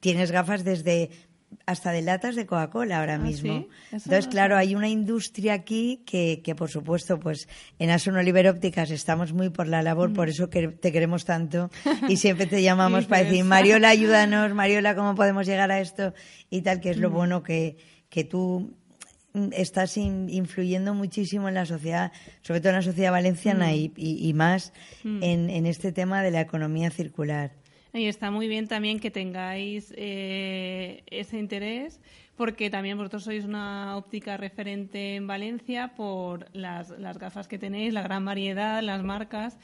Tienes 0.01 0.31
gafas 0.31 0.65
desde 0.65 1.11
hasta 1.67 1.93
de 1.93 2.03
latas 2.03 2.37
de 2.37 2.47
Coca-Cola 2.47 3.01
ahora 3.01 3.15
ah, 3.15 3.19
mismo. 3.19 3.67
Entonces, 3.93 4.27
claro, 4.29 4.57
hay 4.57 4.75
una 4.75 4.89
industria 4.89 5.55
aquí 5.55 6.03
que, 6.07 6.41
que, 6.45 6.55
por 6.55 6.71
supuesto, 6.71 7.19
pues 7.19 7.49
en 7.79 7.91
Asun 7.91 8.17
Oliver 8.17 8.49
Ópticas 8.49 8.91
estamos 8.91 9.33
muy 9.33 9.51
por 9.51 9.69
la 9.69 9.83
labor, 9.83 10.13
por 10.13 10.29
eso 10.29 10.51
que 10.51 10.69
te 10.69 10.93
queremos 10.93 11.25
tanto 11.25 11.71
y 12.09 12.17
siempre 12.17 12.47
te 12.47 12.63
llamamos 12.65 13.07
para 13.07 13.25
decir, 13.25 13.45
Mariola, 13.45 13.89
ayúdanos, 13.89 14.55
Mariola, 14.55 14.95
¿cómo 14.95 15.15
podemos 15.15 15.47
llegar 15.47 15.71
a 15.71 15.81
esto? 15.81 16.15
Y 16.51 16.63
tal, 16.63 16.81
que 16.81 16.91
es 16.91 16.97
lo 16.97 17.11
bueno 17.11 17.43
que, 17.43 17.77
que 18.09 18.25
tú 18.25 18.75
estás 19.53 19.97
influyendo 19.97 20.95
muchísimo 20.95 21.49
en 21.49 21.55
la 21.55 21.67
sociedad, 21.67 22.13
sobre 22.43 22.61
todo 22.61 22.71
en 22.71 22.77
la 22.77 22.83
sociedad 22.83 23.13
valenciana 23.13 23.69
mm. 23.69 23.93
y, 23.97 24.33
más 24.35 24.73
mm. 25.05 25.23
en, 25.23 25.67
este 25.67 25.93
tema 25.93 26.23
de 26.23 26.31
la 26.31 26.41
economía 26.41 26.91
circular. 26.91 27.53
Y 27.93 28.07
está 28.07 28.31
muy 28.31 28.47
bien 28.49 28.69
también 28.69 29.01
que 29.01 29.11
tengáis 29.11 29.93
eh, 29.97 31.03
ese 31.07 31.39
interés, 31.39 32.01
porque 32.37 32.71
también 32.71 32.97
vosotros 32.97 33.25
sois 33.25 33.45
una 33.45 33.97
óptica 33.97 34.37
referente 34.37 35.17
en 35.17 35.27
Valencia 35.27 35.93
por 35.97 36.47
las, 36.55 36.93
gafas 37.19 37.49
que 37.49 37.59
tenéis, 37.59 37.93
la 37.93 38.03
gran 38.03 38.25
variedad, 38.25 38.83
las 38.83 39.03
marcas, 39.03 39.59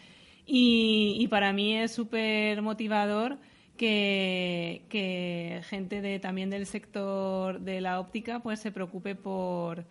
y, 0.44 1.16
y 1.18 1.28
para 1.28 1.52
mí 1.52 1.76
es 1.76 1.92
súper 1.92 2.62
motivador 2.62 3.38
que, 3.76 5.60
gente 5.68 6.00
de, 6.00 6.18
también 6.18 6.50
del 6.50 6.66
sector 6.66 7.60
de 7.60 7.80
la 7.80 8.00
óptica 8.00 8.40
pues 8.40 8.60
se 8.60 8.72
preocupe 8.72 9.14
por, 9.14 9.84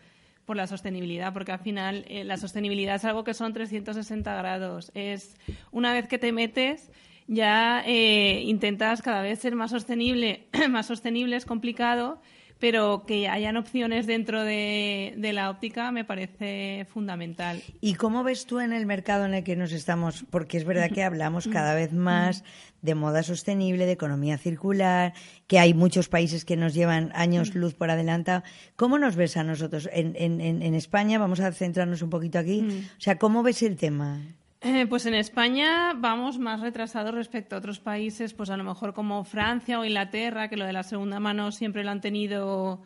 por 0.45 0.57
la 0.57 0.67
sostenibilidad, 0.67 1.33
porque 1.33 1.51
al 1.51 1.59
final 1.59 2.05
eh, 2.07 2.23
la 2.23 2.37
sostenibilidad 2.37 2.95
es 2.95 3.05
algo 3.05 3.23
que 3.23 3.33
son 3.33 3.53
360 3.53 4.35
grados. 4.35 4.91
Es 4.93 5.35
una 5.71 5.93
vez 5.93 6.07
que 6.07 6.17
te 6.17 6.31
metes 6.31 6.91
ya 7.27 7.83
eh, 7.85 8.41
intentas 8.43 9.01
cada 9.01 9.21
vez 9.21 9.39
ser 9.39 9.55
más 9.55 9.71
sostenible, 9.71 10.47
más 10.69 10.85
sostenible 10.85 11.35
es 11.35 11.45
complicado, 11.45 12.21
pero 12.59 13.05
que 13.05 13.27
hayan 13.27 13.57
opciones 13.57 14.07
dentro 14.07 14.43
de, 14.43 15.13
la 15.33 15.49
óptica 15.49 15.91
me 15.91 16.05
parece 16.05 16.87
fundamental. 16.89 17.61
¿Y 17.81 17.95
cómo 17.95 18.23
ves 18.23 18.45
tú 18.45 18.59
en 18.59 18.71
el 18.71 18.85
mercado 18.85 19.25
en 19.25 19.33
el 19.33 19.43
que 19.43 19.55
nos 19.55 19.73
estamos? 19.73 20.25
Porque 20.29 20.57
es 20.57 20.63
verdad 20.63 20.89
que 20.89 21.03
hablamos 21.03 21.47
cada 21.47 21.75
vez 21.75 21.91
más 21.91 22.43
de 22.81 22.95
moda 22.95 23.23
sostenible, 23.23 23.85
de 23.85 23.91
economía 23.91 24.37
circular, 24.37 25.13
que 25.47 25.59
hay 25.59 25.73
muchos 25.73 26.07
países 26.07 26.45
que 26.45 26.55
nos 26.55 26.73
llevan 26.73 27.11
años 27.13 27.55
luz 27.55 27.73
por 27.73 27.89
adelantado. 27.89 28.43
¿Cómo 28.75 28.99
nos 28.99 29.15
ves 29.15 29.35
a 29.35 29.43
nosotros 29.43 29.89
en, 29.91 30.15
en, 30.15 30.41
en 30.41 30.75
España? 30.75 31.19
Vamos 31.19 31.41
a 31.41 31.51
centrarnos 31.51 32.01
un 32.01 32.09
poquito 32.09 32.39
aquí. 32.39 32.65
O 32.97 33.01
sea, 33.01 33.17
¿cómo 33.17 33.43
ves 33.43 33.63
el 33.63 33.75
tema? 33.75 34.21
Eh, 34.67 34.87
pues 34.87 35.05
en 35.05 35.13
España 35.13 35.93
vamos 35.95 36.39
más 36.39 36.59
retrasados 36.59 37.13
respecto 37.13 37.55
a 37.55 37.59
otros 37.59 37.79
países, 37.79 38.33
pues 38.33 38.49
a 38.49 38.57
lo 38.57 38.63
mejor 38.63 38.95
como 38.95 39.23
Francia 39.23 39.79
o 39.79 39.85
Inglaterra, 39.85 40.47
que 40.47 40.57
lo 40.57 40.65
de 40.65 40.73
la 40.73 40.81
segunda 40.81 41.19
mano 41.19 41.51
siempre 41.51 41.83
lo 41.83 41.91
han 41.91 42.01
tenido 42.01 42.81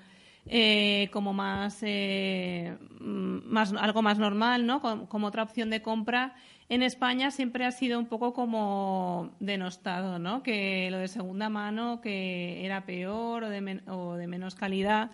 eh, 0.46 1.08
como 1.14 1.32
más, 1.32 1.80
eh, 1.84 2.76
más, 3.00 3.72
algo 3.72 4.02
más 4.02 4.20
normal, 4.20 4.66
¿no? 4.66 4.82
Como, 4.82 5.28
otra 5.28 5.44
opción 5.44 5.70
de 5.70 5.82
compra. 5.82 6.36
En 6.68 6.84
España 6.84 7.32
siempre 7.32 7.64
ha 7.64 7.72
sido 7.72 7.98
un 7.98 8.08
poco 8.08 8.34
como 8.34 9.32
denostado, 9.40 10.20
¿no? 10.20 10.44
Que 10.44 10.90
lo 10.92 10.98
de 10.98 11.08
segunda 11.08 11.48
mano 11.48 12.02
que 12.02 12.66
era 12.66 12.86
peor 12.86 13.46
o 13.46 13.50
de, 13.50 13.82
o 13.88 14.16
de 14.16 14.28
menos 14.28 14.54
calidad. 14.54 15.12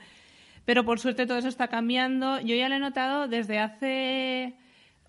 Pero 0.66 0.84
por 0.84 1.00
suerte 1.00 1.28
todo 1.28 1.38
eso 1.38 1.48
está 1.48 1.68
cambiando. 1.68 2.40
Yo 2.40 2.56
ya 2.56 2.70
lo 2.70 2.76
he 2.76 2.80
notado 2.80 3.28
desde 3.28 3.60
hace 3.60 4.56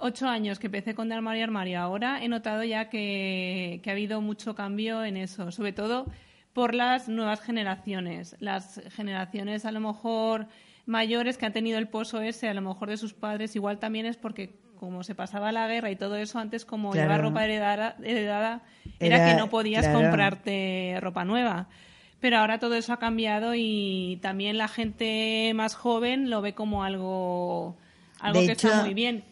ocho 0.07 0.29
años 0.29 0.59
que 0.59 0.67
empecé 0.67 0.95
con 0.95 1.09
De 1.09 1.15
Armario 1.15 1.45
Armario, 1.45 1.81
ahora 1.81 2.23
he 2.23 2.29
notado 2.29 2.65
ya 2.65 2.89
que, 2.89 3.83
ha 3.87 3.91
habido 3.91 4.21
mucho 4.21 4.55
cambio 4.55 5.05
en 5.05 5.17
eso, 5.17 5.51
sobre 5.51 5.73
todo 5.73 6.07
por 6.53 6.75
las 6.75 7.09
nuevas 7.09 7.41
generaciones. 7.41 8.37
Las 8.41 8.81
generaciones 8.91 9.65
a 9.67 9.73
lo 9.73 9.81
mejor 9.81 10.47
mayores 10.87 11.37
que 11.37 11.47
han 11.47 11.53
tenido 11.53 11.79
el 11.79 11.89
pozo 11.89 12.21
ese, 12.23 12.49
a 12.49 12.55
lo 12.55 12.63
mejor 12.63 12.89
de 12.89 12.97
sus 12.97 13.13
padres, 13.13 13.55
igual 13.57 13.79
también 13.79 14.07
es 14.07 14.17
porque 14.17 14.59
como 14.77 15.03
se 15.03 15.15
pasaba 15.15 15.53
la 15.53 15.67
guerra 15.69 15.91
y 15.91 15.97
todo 15.97 16.17
eso, 16.17 16.39
antes 16.39 16.65
como 16.65 16.95
llevar 16.95 17.21
ropa 17.23 17.45
heredada, 17.45 17.97
era, 19.01 19.27
que 19.27 19.35
no 19.35 19.51
podías 19.51 19.89
comprarte 19.89 20.99
ropa 21.01 21.25
nueva. 21.25 21.69
Pero 22.21 22.39
ahora 22.39 22.59
todo 22.59 22.75
eso 22.77 22.93
ha 22.93 22.99
cambiado 22.99 23.55
y 23.55 24.19
también 24.23 24.57
la 24.57 24.69
gente 24.69 25.53
más 25.55 25.75
joven 25.75 26.31
lo 26.31 26.41
ve 26.41 26.55
como 26.55 26.85
algo 26.85 27.77
algo 28.21 28.41
que 28.41 28.53
está 28.53 28.83
muy 28.83 28.95
bien. 28.95 29.25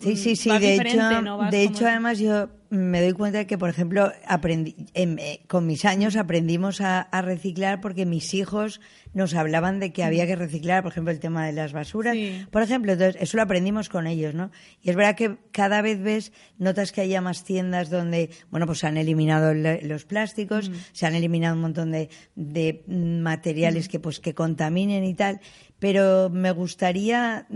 Sí, 0.00 0.16
sí, 0.16 0.36
sí. 0.36 0.50
De 0.58 0.74
hecho, 0.74 1.08
de 1.50 1.62
hecho 1.62 1.86
además 1.86 2.18
yo 2.18 2.48
me 2.70 3.00
doy 3.00 3.12
cuenta 3.12 3.38
de 3.38 3.46
que, 3.46 3.58
por 3.58 3.68
ejemplo, 3.68 4.12
aprendí, 4.26 4.74
em, 4.94 5.18
eh, 5.18 5.40
con 5.46 5.66
mis 5.66 5.84
años 5.84 6.16
aprendimos 6.16 6.80
a, 6.80 7.08
reciclar 7.22 7.80
porque 7.80 8.06
mis 8.06 8.34
hijos 8.34 8.80
nos 9.14 9.34
hablaban 9.34 9.80
de 9.80 9.92
que 9.92 10.04
había 10.04 10.24
mm. 10.24 10.26
que 10.26 10.36
reciclar, 10.36 10.82
por 10.82 10.92
ejemplo, 10.92 11.12
el 11.12 11.18
tema 11.18 11.46
de 11.46 11.52
las 11.52 11.72
basuras. 11.72 12.16
Por 12.50 12.62
ejemplo, 12.62 12.92
entonces, 12.92 13.20
eso 13.20 13.36
lo 13.36 13.42
aprendimos 13.42 13.88
con 13.88 14.06
ellos, 14.06 14.34
¿no? 14.34 14.50
Y 14.82 14.90
es 14.90 14.96
verdad 14.96 15.16
que 15.16 15.38
cada 15.52 15.80
vez 15.80 16.00
ves, 16.02 16.32
notas 16.58 16.92
que 16.92 17.00
haya 17.00 17.20
más 17.20 17.44
tiendas 17.44 17.88
donde, 17.88 18.30
bueno, 18.50 18.66
pues 18.66 18.80
se 18.80 18.86
han 18.86 18.96
eliminado 18.96 19.54
los 19.54 20.04
plásticos, 20.04 20.68
mm. 20.70 20.74
se 20.92 21.06
han 21.06 21.14
eliminado 21.14 21.54
un 21.54 21.62
montón 21.62 21.90
de, 21.90 22.10
de 22.34 22.84
materiales 22.86 23.88
mm. 23.88 23.90
que, 23.90 24.00
pues, 24.00 24.20
que 24.20 24.34
contaminen 24.34 25.04
y 25.04 25.14
tal. 25.14 25.40
Pero 25.78 26.30
me 26.30 26.50
gustaría 26.52 27.46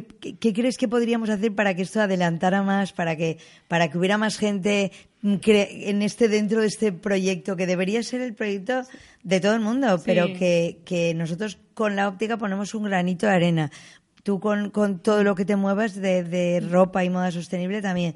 ¿Qué, 0.00 0.52
crees 0.54 0.78
que 0.78 0.88
podríamos 0.88 1.28
hacer 1.28 1.54
para 1.54 1.74
que 1.74 1.82
esto 1.82 2.00
adelantara 2.00 2.62
más, 2.62 2.92
para 2.92 3.14
que, 3.14 3.36
para 3.68 3.88
que 3.88 3.98
hubiera 3.98 4.16
más 4.16 4.38
gente 4.38 4.90
en 5.22 6.02
este 6.02 6.28
dentro 6.28 6.62
de 6.62 6.68
este 6.68 6.92
proyecto, 6.92 7.56
que 7.56 7.66
debería 7.66 8.02
ser 8.02 8.22
el 8.22 8.32
proyecto 8.32 8.84
de 9.22 9.40
todo 9.40 9.54
el 9.54 9.60
mundo, 9.60 10.00
pero 10.04 10.26
que, 10.26 11.12
nosotros 11.14 11.58
con 11.74 11.94
la 11.94 12.08
óptica 12.08 12.38
ponemos 12.38 12.74
un 12.74 12.84
granito 12.84 13.26
de 13.26 13.32
arena. 13.32 13.70
Tú 14.22 14.40
con, 14.40 14.70
todo 15.00 15.24
lo 15.24 15.34
que 15.34 15.44
te 15.44 15.56
muevas 15.56 15.94
de, 15.94 16.64
ropa 16.70 17.04
y 17.04 17.10
moda 17.10 17.30
sostenible 17.30 17.82
también. 17.82 18.14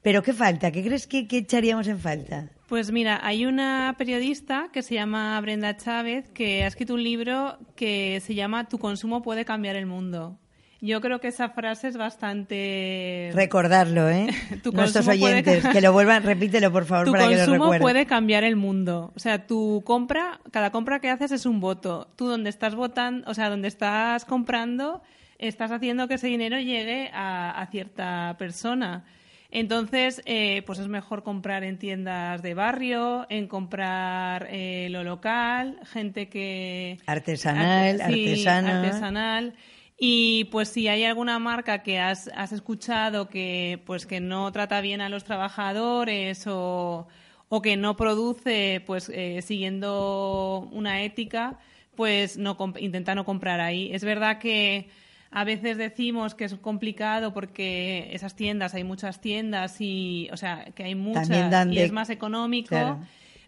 Pero 0.00 0.22
¿qué 0.22 0.32
falta? 0.32 0.70
¿Qué 0.70 0.82
crees 0.82 1.06
que, 1.06 1.26
que 1.26 1.38
echaríamos 1.38 1.88
en 1.88 1.98
falta? 1.98 2.48
Pues 2.68 2.90
mira, 2.90 3.20
hay 3.22 3.44
una 3.44 3.94
periodista 3.98 4.70
que 4.72 4.82
se 4.82 4.94
llama 4.94 5.38
Brenda 5.40 5.76
Chávez 5.76 6.30
que 6.30 6.64
ha 6.64 6.68
escrito 6.68 6.94
un 6.94 7.02
libro 7.02 7.58
que 7.76 8.20
se 8.20 8.34
llama 8.34 8.68
Tu 8.68 8.78
consumo 8.78 9.20
puede 9.20 9.44
cambiar 9.44 9.76
el 9.76 9.86
mundo. 9.86 10.38
Yo 10.80 11.00
creo 11.00 11.20
que 11.20 11.28
esa 11.28 11.48
frase 11.48 11.88
es 11.88 11.96
bastante... 11.96 13.32
Recordarlo, 13.34 14.08
¿eh? 14.08 14.28
Nuestros 14.72 15.08
oyentes, 15.08 15.66
que 15.66 15.80
lo 15.80 15.92
vuelvan, 15.92 16.22
repítelo 16.22 16.70
por 16.70 16.84
favor 16.84 17.10
para 17.10 17.28
que 17.28 17.34
lo 17.34 17.40
recuerden. 17.40 17.58
consumo 17.58 17.80
puede 17.80 18.06
cambiar 18.06 18.44
el 18.44 18.54
mundo. 18.54 19.12
O 19.16 19.18
sea, 19.18 19.44
tu 19.46 19.82
compra, 19.84 20.40
cada 20.52 20.70
compra 20.70 21.00
que 21.00 21.10
haces 21.10 21.32
es 21.32 21.46
un 21.46 21.58
voto. 21.58 22.08
Tú 22.14 22.28
donde 22.28 22.48
estás 22.48 22.76
votando, 22.76 23.28
o 23.28 23.34
sea, 23.34 23.50
donde 23.50 23.66
estás 23.66 24.24
comprando, 24.24 25.02
estás 25.38 25.72
haciendo 25.72 26.06
que 26.06 26.14
ese 26.14 26.28
dinero 26.28 26.60
llegue 26.60 27.10
a, 27.12 27.66
cierta 27.72 28.36
persona. 28.38 29.04
Entonces, 29.50 30.22
eh, 30.26 30.62
pues 30.64 30.78
es 30.78 30.86
mejor 30.86 31.24
comprar 31.24 31.64
en 31.64 31.78
tiendas 31.78 32.40
de 32.40 32.54
barrio, 32.54 33.26
en 33.30 33.48
comprar 33.48 34.46
eh, 34.50 34.88
lo 34.90 35.02
local, 35.02 35.80
gente 35.86 36.28
que... 36.28 36.98
Artesanal, 37.06 38.00
artesanal. 38.00 39.54
Y 40.00 40.44
pues 40.44 40.68
si 40.68 40.86
hay 40.86 41.04
alguna 41.04 41.40
marca 41.40 41.82
que 41.82 41.98
has, 41.98 42.30
has 42.36 42.52
escuchado 42.52 43.28
que 43.28 43.82
pues 43.84 44.06
que 44.06 44.20
no 44.20 44.52
trata 44.52 44.80
bien 44.80 45.00
a 45.00 45.08
los 45.08 45.24
trabajadores 45.24 46.46
o, 46.46 47.08
o 47.48 47.62
que 47.62 47.76
no 47.76 47.96
produce 47.96 48.80
pues 48.86 49.08
eh, 49.12 49.42
siguiendo 49.42 50.68
una 50.70 51.02
ética, 51.02 51.58
pues 51.96 52.38
no 52.38 52.56
intenta 52.78 53.16
no 53.16 53.24
comprar 53.24 53.58
ahí. 53.58 53.90
Es 53.92 54.04
verdad 54.04 54.38
que 54.38 54.88
a 55.32 55.42
veces 55.42 55.76
decimos 55.76 56.36
que 56.36 56.44
es 56.44 56.54
complicado 56.54 57.34
porque 57.34 58.08
esas 58.12 58.36
tiendas, 58.36 58.74
hay 58.74 58.84
muchas 58.84 59.20
tiendas 59.20 59.80
y, 59.80 60.28
o 60.32 60.36
sea, 60.36 60.66
que 60.76 60.84
hay 60.84 60.94
muchas 60.94 61.66
y 61.72 61.78
es 61.80 61.90
más 61.90 62.08
económico. 62.08 63.00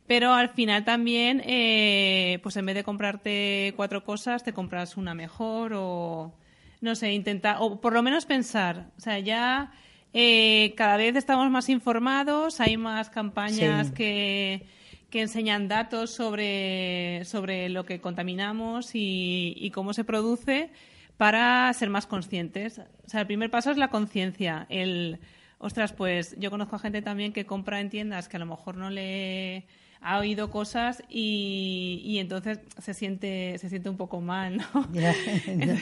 Pero 0.09 0.33
al 0.33 0.49
final 0.49 0.85
también, 0.85 1.41
eh, 1.47 2.41
pues 2.43 2.57
en 2.57 2.67
vez 2.67 2.75
de 2.75 2.83
comprarte 2.83 3.73
cuatro 3.77 4.03
cosas, 4.03 4.43
te 4.43 4.53
compras 4.53 4.97
una 4.97 5.15
mejor 5.15 5.73
o, 5.75 6.33
no 6.81 6.95
sé, 6.95 7.13
intentar, 7.13 7.57
o 7.61 7.81
por 7.81 7.93
lo 7.93 8.03
menos 8.03 8.27
pensar. 8.27 8.91
O 8.97 9.01
sea, 9.01 9.19
ya 9.19 9.73
eh, 10.13 10.75
cada 10.77 10.97
vez 10.97 11.17
estamos 11.17 11.51
más 11.51 11.69
informados, 11.69 12.61
hay 12.61 12.77
más 12.77 13.11
campañas 13.11 13.91
que, 13.93 14.67
que 15.11 15.21
enseñan 15.21 15.69
datos 15.69 16.11
sobre, 16.11 17.25
sobre 17.25 17.69
lo 17.69 17.85
que 17.85 18.01
contaminamos 18.01 18.95
y, 18.95 19.55
y 19.57 19.71
cómo 19.71 19.93
se 19.93 20.05
produce 20.05 20.71
para 21.17 21.73
ser 21.75 21.91
más 21.91 22.07
conscientes. 22.07 22.79
O 22.79 23.09
sea, 23.09 23.21
el 23.21 23.27
primer 23.27 23.51
paso 23.51 23.71
es 23.71 23.77
la 23.77 23.89
conciencia. 23.89 24.67
El, 24.71 25.19
ostras, 25.59 25.93
pues 25.93 26.35
yo 26.39 26.51
conozco 26.51 26.77
a 26.77 26.79
gente 26.79 27.03
también 27.03 27.33
que 27.33 27.45
compra 27.45 27.81
en 27.81 27.91
tiendas 27.91 28.29
que 28.29 28.37
a 28.37 28.41
lo 28.41 28.47
mejor 28.47 28.77
no 28.77 28.89
le 28.89 29.67
ha 30.03 30.19
oído 30.19 30.51
cosas 30.51 31.03
y, 31.09 32.01
y 32.05 32.19
entonces 32.19 32.61
se 32.79 32.95
siente, 32.95 33.59
se 33.59 33.69
siente 33.69 33.91
un 33.91 33.97
poco 33.97 34.21
mal, 34.21 34.57
¿no? 34.57 34.89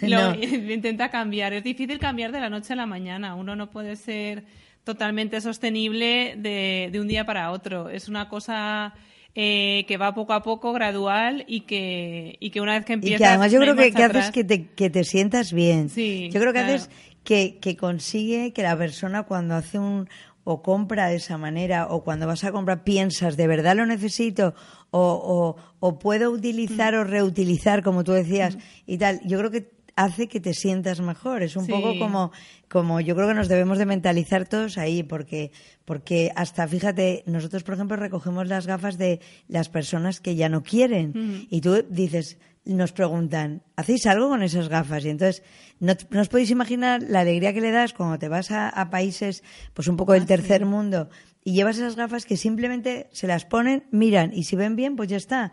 Lo, 0.02 0.34
Intenta 0.72 1.10
cambiar. 1.10 1.52
Es 1.52 1.64
difícil 1.64 1.98
cambiar 1.98 2.32
de 2.32 2.40
la 2.40 2.48
noche 2.48 2.72
a 2.72 2.76
la 2.76 2.86
mañana. 2.86 3.34
Uno 3.34 3.56
no 3.56 3.70
puede 3.70 3.96
ser 3.96 4.44
totalmente 4.84 5.40
sostenible 5.40 6.34
de, 6.36 6.90
de 6.92 7.00
un 7.00 7.08
día 7.08 7.24
para 7.24 7.50
otro. 7.50 7.88
Es 7.88 8.08
una 8.08 8.28
cosa 8.28 8.94
eh, 9.34 9.84
que 9.88 9.96
va 9.96 10.14
poco 10.14 10.32
a 10.32 10.42
poco, 10.42 10.72
gradual 10.72 11.44
y 11.48 11.62
que, 11.62 12.36
y 12.38 12.50
que 12.50 12.60
una 12.60 12.74
vez 12.74 12.84
que 12.84 12.92
empiezas... 12.92 13.20
Y 13.20 13.22
que 13.22 13.26
además 13.26 13.50
yo 13.50 13.58
creo 13.58 13.74
que, 13.74 13.92
que 13.92 14.04
haces 14.04 14.30
que 14.30 14.44
te, 14.44 14.68
que 14.68 14.90
te 14.90 15.02
sientas 15.02 15.52
bien. 15.52 15.88
Sí, 15.88 16.30
yo 16.32 16.40
creo 16.40 16.52
que 16.52 16.60
haces 16.60 16.88
que, 17.24 17.58
que 17.60 17.76
consigue 17.76 18.52
que 18.52 18.62
la 18.62 18.76
persona 18.76 19.24
cuando 19.24 19.56
hace 19.56 19.78
un, 19.78 20.08
o 20.44 20.62
compra 20.62 21.08
de 21.08 21.16
esa 21.16 21.38
manera 21.38 21.88
o 21.88 22.04
cuando 22.04 22.26
vas 22.26 22.44
a 22.44 22.52
comprar 22.52 22.84
piensas, 22.84 23.36
¿de 23.36 23.46
verdad 23.46 23.76
lo 23.76 23.86
necesito? 23.86 24.54
O, 24.90 25.56
o, 25.80 25.98
puedo 25.98 26.30
utilizar 26.30 26.94
mm. 26.94 26.98
o 26.98 27.04
reutilizar, 27.04 27.82
como 27.82 28.04
tú 28.04 28.12
decías, 28.12 28.56
mm. 28.56 28.60
y 28.86 28.98
tal. 28.98 29.20
Yo 29.24 29.38
creo 29.38 29.50
que 29.50 29.74
hace 29.96 30.28
que 30.28 30.40
te 30.40 30.54
sientas 30.54 31.00
mejor. 31.00 31.42
Es 31.42 31.56
un 31.56 31.66
poco 31.66 31.98
como, 31.98 32.32
como 32.68 33.00
yo 33.00 33.14
creo 33.14 33.28
que 33.28 33.34
nos 33.34 33.48
debemos 33.48 33.78
de 33.78 33.86
mentalizar 33.86 34.46
todos 34.46 34.78
ahí, 34.78 35.02
porque, 35.02 35.50
porque 35.84 36.30
hasta, 36.36 36.66
fíjate, 36.68 37.22
nosotros, 37.26 37.62
por 37.62 37.74
ejemplo, 37.74 37.96
recogemos 37.96 38.46
las 38.48 38.66
gafas 38.66 38.98
de 38.98 39.20
las 39.48 39.68
personas 39.68 40.20
que 40.20 40.36
ya 40.36 40.48
no 40.48 40.62
quieren. 40.62 41.12
Mm. 41.14 41.46
Y 41.50 41.60
tú 41.60 41.84
dices, 41.88 42.38
nos 42.64 42.92
preguntan, 42.92 43.62
¿hacéis 43.76 44.06
algo 44.06 44.28
con 44.28 44.42
esas 44.42 44.68
gafas? 44.68 45.04
Y 45.04 45.10
entonces, 45.10 45.42
no, 45.80 45.92
os 46.20 46.28
podéis 46.28 46.50
imaginar 46.50 47.02
la 47.02 47.20
alegría 47.20 47.52
que 47.52 47.60
le 47.60 47.70
das 47.70 47.92
cuando 47.92 48.18
te 48.18 48.28
vas 48.28 48.50
a, 48.50 48.90
países, 48.90 49.42
pues 49.74 49.88
un 49.88 49.96
poco 49.96 50.12
del 50.12 50.22
ah, 50.22 50.26
tercer 50.26 50.64
mundo, 50.64 51.08
y 51.44 51.52
llevas 51.52 51.76
esas 51.76 51.94
gafas 51.94 52.24
que 52.24 52.38
simplemente 52.38 53.08
se 53.12 53.26
las 53.26 53.44
ponen, 53.44 53.84
miran, 53.90 54.32
y 54.32 54.44
si 54.44 54.56
ven 54.56 54.76
bien, 54.76 54.96
pues 54.96 55.10
ya 55.10 55.18
está. 55.18 55.52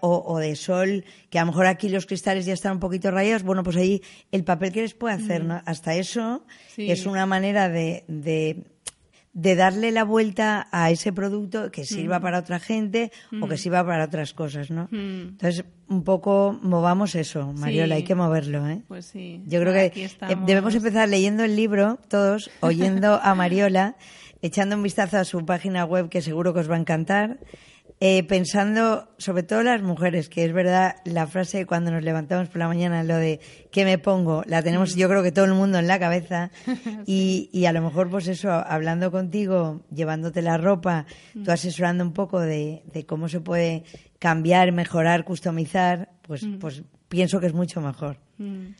O, 0.00 0.38
de 0.38 0.54
sol, 0.54 1.04
que 1.30 1.38
a 1.38 1.42
lo 1.42 1.48
mejor 1.48 1.66
aquí 1.66 1.88
los 1.88 2.06
cristales 2.06 2.46
ya 2.46 2.54
están 2.54 2.74
un 2.74 2.80
poquito 2.80 3.10
rayados, 3.10 3.42
bueno, 3.42 3.64
pues 3.64 3.76
ahí 3.76 4.02
el 4.30 4.44
papel 4.44 4.72
que 4.72 4.82
les 4.82 4.94
puede 4.94 5.14
hacer, 5.16 5.42
mm. 5.42 5.48
¿no? 5.48 5.62
Hasta 5.66 5.94
eso 5.96 6.46
es 6.76 7.06
una 7.06 7.26
manera 7.26 7.68
de 7.68 8.04
de 8.06 8.75
darle 9.36 9.92
la 9.92 10.02
vuelta 10.02 10.66
a 10.72 10.90
ese 10.90 11.12
producto 11.12 11.70
que 11.70 11.84
sirva 11.84 12.18
mm. 12.18 12.22
para 12.22 12.38
otra 12.38 12.58
gente 12.58 13.12
o 13.40 13.46
que 13.46 13.54
mm. 13.54 13.58
sirva 13.58 13.84
para 13.84 14.06
otras 14.06 14.32
cosas, 14.32 14.70
¿no? 14.70 14.88
Mm. 14.90 15.36
Entonces, 15.36 15.64
un 15.88 16.04
poco 16.04 16.58
movamos 16.62 17.14
eso, 17.14 17.52
Mariola, 17.52 17.96
hay 17.96 18.02
que 18.02 18.14
moverlo, 18.14 18.66
¿eh? 18.66 18.82
Pues 18.88 19.04
sí. 19.04 19.42
Yo 19.46 19.60
creo 19.60 19.74
que 19.74 19.92
eh, 20.08 20.36
debemos 20.46 20.74
empezar 20.74 21.08
leyendo 21.10 21.44
el 21.44 21.54
libro, 21.54 21.98
todos, 22.08 22.50
oyendo 22.60 23.20
a 23.22 23.34
Mariola, 23.36 23.96
echando 24.40 24.74
un 24.74 24.82
vistazo 24.82 25.18
a 25.18 25.24
su 25.24 25.44
página 25.44 25.84
web 25.84 26.08
que 26.08 26.22
seguro 26.22 26.54
que 26.54 26.60
os 26.60 26.70
va 26.70 26.76
a 26.76 26.80
encantar 26.80 27.38
eh, 27.98 28.24
pensando 28.24 29.08
sobre 29.16 29.42
todo 29.42 29.62
las 29.62 29.80
mujeres, 29.80 30.28
que 30.28 30.44
es 30.44 30.52
verdad 30.52 30.96
la 31.04 31.26
frase 31.26 31.64
cuando 31.64 31.90
nos 31.90 32.04
levantamos 32.04 32.48
por 32.48 32.58
la 32.58 32.68
mañana, 32.68 33.02
lo 33.02 33.16
de 33.16 33.40
¿qué 33.70 33.84
me 33.84 33.96
pongo? 33.96 34.42
La 34.46 34.62
tenemos 34.62 34.94
yo 34.96 35.08
creo 35.08 35.22
que 35.22 35.32
todo 35.32 35.46
el 35.46 35.54
mundo 35.54 35.78
en 35.78 35.86
la 35.86 35.98
cabeza 35.98 36.50
y, 37.06 37.48
y, 37.52 37.64
a 37.64 37.72
lo 37.72 37.80
mejor 37.80 38.10
pues 38.10 38.28
eso, 38.28 38.50
hablando 38.50 39.10
contigo, 39.10 39.80
llevándote 39.90 40.42
la 40.42 40.58
ropa, 40.58 41.06
tú 41.44 41.50
asesorando 41.50 42.04
un 42.04 42.12
poco 42.12 42.40
de, 42.40 42.82
de 42.92 43.06
cómo 43.06 43.28
se 43.30 43.40
puede 43.40 43.84
cambiar, 44.18 44.72
mejorar, 44.72 45.24
customizar, 45.24 46.10
pues, 46.22 46.42
mm. 46.42 46.58
pues 46.58 46.82
pienso 47.08 47.40
que 47.40 47.46
es 47.46 47.54
mucho 47.54 47.80
mejor. 47.80 48.18
Mm. 48.38 48.74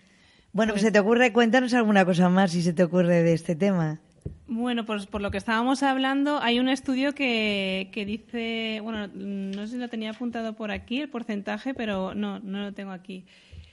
Bueno, 0.52 0.72
pues, 0.72 0.82
¿se 0.82 0.90
te 0.90 0.98
ocurre? 0.98 1.32
Cuéntanos 1.32 1.74
alguna 1.74 2.04
cosa 2.04 2.28
más 2.28 2.50
si 2.50 2.62
se 2.62 2.72
te 2.72 2.82
ocurre 2.82 3.22
de 3.22 3.32
este 3.32 3.54
tema. 3.54 4.00
Bueno, 4.48 4.86
pues 4.86 5.06
por 5.06 5.22
lo 5.22 5.32
que 5.32 5.38
estábamos 5.38 5.82
hablando, 5.82 6.40
hay 6.40 6.60
un 6.60 6.68
estudio 6.68 7.14
que, 7.14 7.88
que 7.92 8.06
dice, 8.06 8.78
bueno, 8.80 9.08
no 9.08 9.66
sé 9.66 9.72
si 9.72 9.78
lo 9.78 9.88
tenía 9.88 10.10
apuntado 10.10 10.54
por 10.54 10.70
aquí 10.70 11.00
el 11.00 11.08
porcentaje, 11.08 11.74
pero 11.74 12.14
no, 12.14 12.38
no 12.38 12.60
lo 12.60 12.72
tengo 12.72 12.92
aquí. 12.92 13.24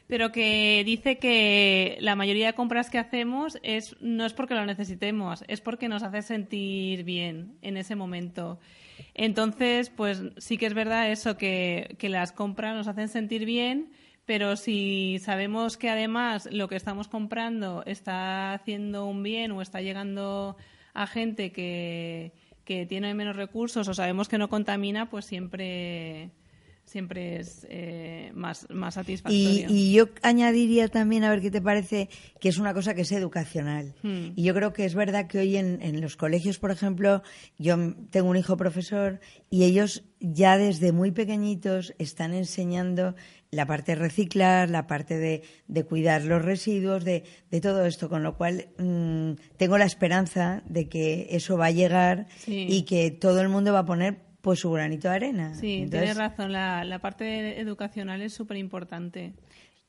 Pero 0.08 0.32
que 0.32 0.82
dice 0.84 1.20
que 1.20 1.98
la 2.02 2.16
mayoría 2.16 2.48
de 2.48 2.54
compras 2.54 2.90
que 2.90 2.98
hacemos 2.98 3.60
es 3.62 3.96
no 4.02 4.26
es 4.26 4.34
porque 4.34 4.56
lo 4.56 4.66
necesitemos, 4.66 5.44
es 5.48 5.62
porque 5.62 5.88
nos 5.88 6.02
hace 6.02 6.24
sentir 6.24 7.04
bien 7.04 7.56
en 7.62 7.78
ese 7.78 7.96
momento. 7.96 8.60
Entonces, 9.14 9.92
pues 9.92 10.24
sí 10.38 10.58
que 10.58 10.66
es 10.66 10.74
verdad 10.74 11.12
eso, 11.12 11.38
que, 11.38 11.96
que 12.00 12.10
las 12.10 12.32
compras 12.32 12.76
nos 12.76 12.88
hacen 12.88 13.10
sentir 13.10 13.46
bien, 13.46 13.92
pero 14.26 14.56
si 14.56 15.20
sabemos 15.20 15.78
que 15.78 15.90
además 15.90 16.48
lo 16.52 16.68
que 16.68 16.76
estamos 16.76 17.08
comprando 17.08 17.84
está 17.86 18.54
haciendo 18.54 19.06
un 19.06 19.24
bien 19.24 19.52
o 19.52 19.62
está 19.62 19.82
llegando 19.82 20.56
a 20.94 21.08
gente 21.08 21.52
que, 21.52 22.34
que 22.64 22.86
tiene 22.86 23.14
menos 23.14 23.36
recursos 23.36 23.88
o 23.88 23.94
sabemos 23.94 24.30
que 24.30 24.38
no 24.38 24.50
contamina, 24.50 25.10
pues 25.10 25.26
siempre 25.26 26.32
siempre 26.86 27.40
es 27.40 27.66
eh, 27.70 28.32
más, 28.36 28.68
más 28.70 28.96
satisfactorio. 28.96 29.68
Y, 29.70 29.94
yo 29.94 30.10
añadiría 30.22 30.90
también, 30.90 31.24
a 31.24 31.30
ver 31.30 31.42
qué 31.42 31.50
te 31.50 31.62
parece, 31.62 32.10
que 32.40 32.50
es 32.50 32.58
una 32.58 32.74
cosa 32.74 32.94
que 32.94 33.02
es 33.02 33.12
educacional. 33.12 33.96
Hmm. 34.04 34.34
Y 34.36 34.44
yo 34.44 34.54
creo 34.54 34.74
que 34.74 34.86
es 34.86 34.94
verdad 34.94 35.28
que 35.28 35.40
hoy 35.40 35.58
en, 35.58 35.82
en, 35.82 36.02
los 36.02 36.18
colegios, 36.18 36.60
por 36.60 36.72
ejemplo, 36.72 37.24
yo 37.58 37.78
tengo 38.10 38.30
un 38.30 38.38
hijo 38.38 38.58
profesor 38.58 39.20
y 39.50 39.64
ellos 39.64 40.04
ya 40.20 40.58
desde 40.58 40.92
muy 40.92 41.12
pequeñitos 41.12 41.94
están 42.00 42.34
enseñando 42.34 43.16
la 43.54 43.66
parte 43.66 43.94
de 43.94 44.02
reciclar, 44.02 44.70
la 44.70 44.88
parte 44.88 45.18
de, 45.18 45.44
de 45.68 45.84
cuidar 45.84 46.24
los 46.24 46.44
residuos, 46.44 47.06
de, 47.06 47.24
de, 47.52 47.62
todo 47.62 47.86
esto, 47.86 48.10
con 48.10 48.24
lo 48.24 48.36
cual 48.36 48.68
mm, 48.78 49.34
tengo 49.58 49.78
la 49.78 49.86
esperanza 49.86 50.64
de 50.66 50.90
que 50.90 51.28
eso 51.32 51.58
va 51.58 51.68
a 51.68 51.72
llegar 51.72 52.28
y 52.48 52.84
que 52.84 53.12
todo 53.12 53.42
el 53.42 53.50
mundo 53.50 53.72
va 53.74 53.80
a 53.80 53.86
poner 53.86 54.18
pues 54.42 54.60
su 54.60 54.72
granito 54.72 55.08
de 55.08 55.16
arena. 55.16 55.56
Sí, 55.56 55.88
tienes 55.90 56.18
razón, 56.18 56.52
la, 56.52 56.84
la 56.84 57.00
parte 57.00 57.60
educacional 57.62 58.22
es 58.22 58.34
súper 58.34 58.58
importante. 58.58 59.34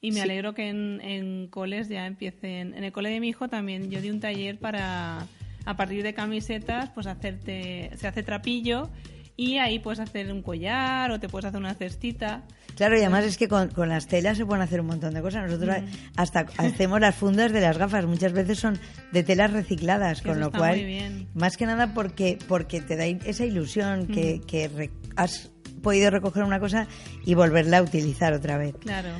Y 0.00 0.12
me 0.12 0.20
alegro 0.20 0.52
que 0.52 0.68
en, 0.68 1.00
en 1.00 1.48
coles 1.48 1.88
ya 1.88 2.06
empiecen. 2.06 2.74
En 2.74 2.84
el 2.84 2.92
cole 2.92 3.08
de 3.08 3.20
mi 3.20 3.28
hijo 3.28 3.48
también 3.48 3.90
yo 3.90 4.02
di 4.02 4.10
un 4.10 4.20
taller 4.20 4.58
para, 4.58 5.26
a 5.64 5.76
partir 5.76 6.02
de 6.02 6.12
camisetas, 6.12 6.90
pues 6.90 7.06
hacerte, 7.06 7.90
se 7.96 8.06
hace 8.06 8.22
trapillo 8.22 8.90
y 9.36 9.58
ahí 9.58 9.78
puedes 9.78 10.00
hacer 10.00 10.30
un 10.32 10.42
collar 10.42 11.10
o 11.10 11.18
te 11.18 11.28
puedes 11.28 11.46
hacer 11.46 11.60
una 11.60 11.74
cestita. 11.74 12.42
Claro, 12.76 12.96
y 12.96 13.00
además 13.00 13.24
es 13.24 13.36
que 13.36 13.48
con, 13.48 13.70
las 13.88 14.06
telas 14.06 14.36
se 14.36 14.46
pueden 14.46 14.62
hacer 14.62 14.80
un 14.80 14.86
montón 14.86 15.14
de 15.14 15.22
cosas. 15.22 15.44
Nosotros 15.44 15.76
mm. 15.76 15.86
hasta 16.16 16.40
hacemos 16.58 17.00
las 17.00 17.14
fundas 17.14 17.52
de 17.52 17.60
las 17.60 17.78
gafas, 17.78 18.06
muchas 18.06 18.32
veces 18.32 18.58
son 18.58 18.78
de 19.12 19.22
telas 19.22 19.52
recicladas, 19.52 20.22
con 20.22 20.40
lo 20.40 20.50
cual, 20.50 21.26
más 21.34 21.56
que 21.56 21.66
nada 21.66 21.94
porque, 21.94 22.38
porque 22.48 22.80
te 22.80 22.96
da 22.96 23.06
esa 23.06 23.44
ilusión 23.44 24.06
que, 24.06 24.40
mm. 24.42 24.46
que 24.46 24.90
has 25.16 25.50
podido 25.82 26.10
recoger 26.10 26.44
una 26.44 26.60
cosa 26.60 26.86
y 27.24 27.34
volverla 27.34 27.78
a 27.78 27.82
utilizar 27.82 28.32
otra 28.32 28.58
vez. 28.58 28.74
Claro. 28.80 29.10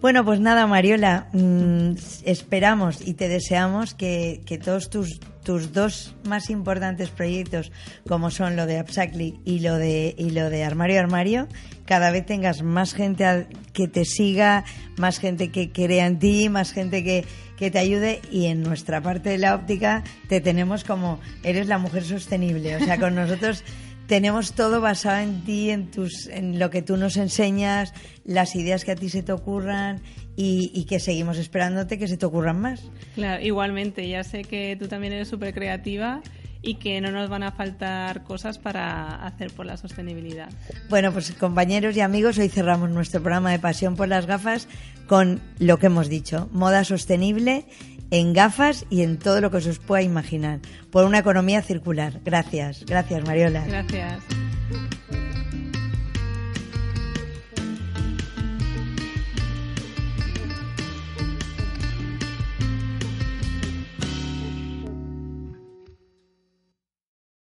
Bueno, 0.00 0.24
pues 0.24 0.40
nada, 0.40 0.66
Mariola, 0.66 1.28
mm, 1.34 1.92
esperamos 2.24 3.06
y 3.06 3.12
te 3.12 3.28
deseamos 3.28 3.92
que, 3.92 4.40
que 4.46 4.56
todos 4.56 4.88
tus, 4.88 5.20
tus 5.44 5.74
dos 5.74 6.14
más 6.26 6.48
importantes 6.48 7.10
proyectos, 7.10 7.70
como 8.08 8.30
son 8.30 8.56
lo 8.56 8.64
de 8.64 8.80
Upcycling 8.80 9.42
y 9.44 9.58
lo 9.58 9.76
de, 9.76 10.14
y 10.16 10.30
lo 10.30 10.48
de 10.48 10.64
Armario 10.64 11.00
Armario, 11.00 11.48
cada 11.84 12.10
vez 12.10 12.24
tengas 12.24 12.62
más 12.62 12.94
gente 12.94 13.46
que 13.74 13.88
te 13.88 14.06
siga, 14.06 14.64
más 14.96 15.18
gente 15.18 15.50
que 15.50 15.70
crea 15.70 16.06
en 16.06 16.18
ti, 16.18 16.48
más 16.48 16.72
gente 16.72 17.04
que, 17.04 17.26
que 17.58 17.70
te 17.70 17.78
ayude 17.78 18.22
y 18.30 18.46
en 18.46 18.62
nuestra 18.62 19.02
parte 19.02 19.28
de 19.28 19.36
la 19.38 19.54
óptica 19.54 20.02
te 20.28 20.40
tenemos 20.40 20.82
como 20.82 21.20
eres 21.42 21.66
la 21.66 21.76
mujer 21.76 22.04
sostenible. 22.04 22.76
O 22.76 22.78
sea, 22.78 22.98
con 22.98 23.14
nosotros 23.16 23.64
tenemos 24.10 24.54
todo 24.54 24.80
basado 24.80 25.18
en 25.18 25.44
ti, 25.44 25.70
en, 25.70 25.88
tus, 25.88 26.26
en 26.26 26.58
lo 26.58 26.68
que 26.68 26.82
tú 26.82 26.96
nos 26.96 27.16
enseñas, 27.16 27.94
las 28.24 28.56
ideas 28.56 28.84
que 28.84 28.90
a 28.90 28.96
ti 28.96 29.08
se 29.08 29.22
te 29.22 29.30
ocurran 29.30 30.02
y, 30.34 30.84
que 30.88 30.98
seguimos 30.98 31.38
esperándote 31.38 31.96
que 31.96 32.08
se 32.08 32.16
te 32.16 32.26
ocurran 32.26 32.60
más. 32.60 32.82
Claro, 33.14 33.40
igualmente, 33.40 34.08
ya 34.08 34.24
sé 34.24 34.42
que 34.42 34.76
tú 34.76 34.88
también 34.88 35.12
eres 35.12 35.28
súper 35.28 35.54
creativa 35.54 36.22
y 36.60 36.74
que 36.74 37.00
no 37.00 37.12
nos 37.12 37.30
van 37.30 37.44
a 37.44 37.52
faltar 37.52 38.24
cosas 38.24 38.58
para 38.58 39.24
hacer 39.24 39.52
por 39.52 39.64
la 39.64 39.76
sostenibilidad. 39.76 40.48
Bueno, 40.88 41.12
pues 41.12 41.30
compañeros 41.30 41.96
y 41.96 42.00
amigos, 42.00 42.36
hoy 42.38 42.48
cerramos 42.48 42.90
nuestro 42.90 43.22
programa 43.22 43.52
de 43.52 43.60
Pasión 43.60 43.94
por 43.94 44.08
las 44.08 44.26
gafas 44.26 44.66
con 45.06 45.40
lo 45.60 45.78
que 45.78 45.86
hemos 45.86 46.08
dicho, 46.08 46.48
moda 46.50 46.82
sostenible 46.82 47.64
en 48.10 48.32
gafas 48.32 48.86
y 48.90 49.02
en 49.02 49.18
todo 49.18 49.40
lo 49.40 49.50
que 49.50 49.60
se 49.60 49.70
os 49.70 49.78
pueda 49.78 50.02
imaginar, 50.02 50.60
por 50.90 51.04
una 51.04 51.18
economía 51.18 51.62
circular. 51.62 52.20
Gracias, 52.24 52.84
gracias 52.86 53.24
Mariola. 53.24 53.64
Gracias. 53.66 54.22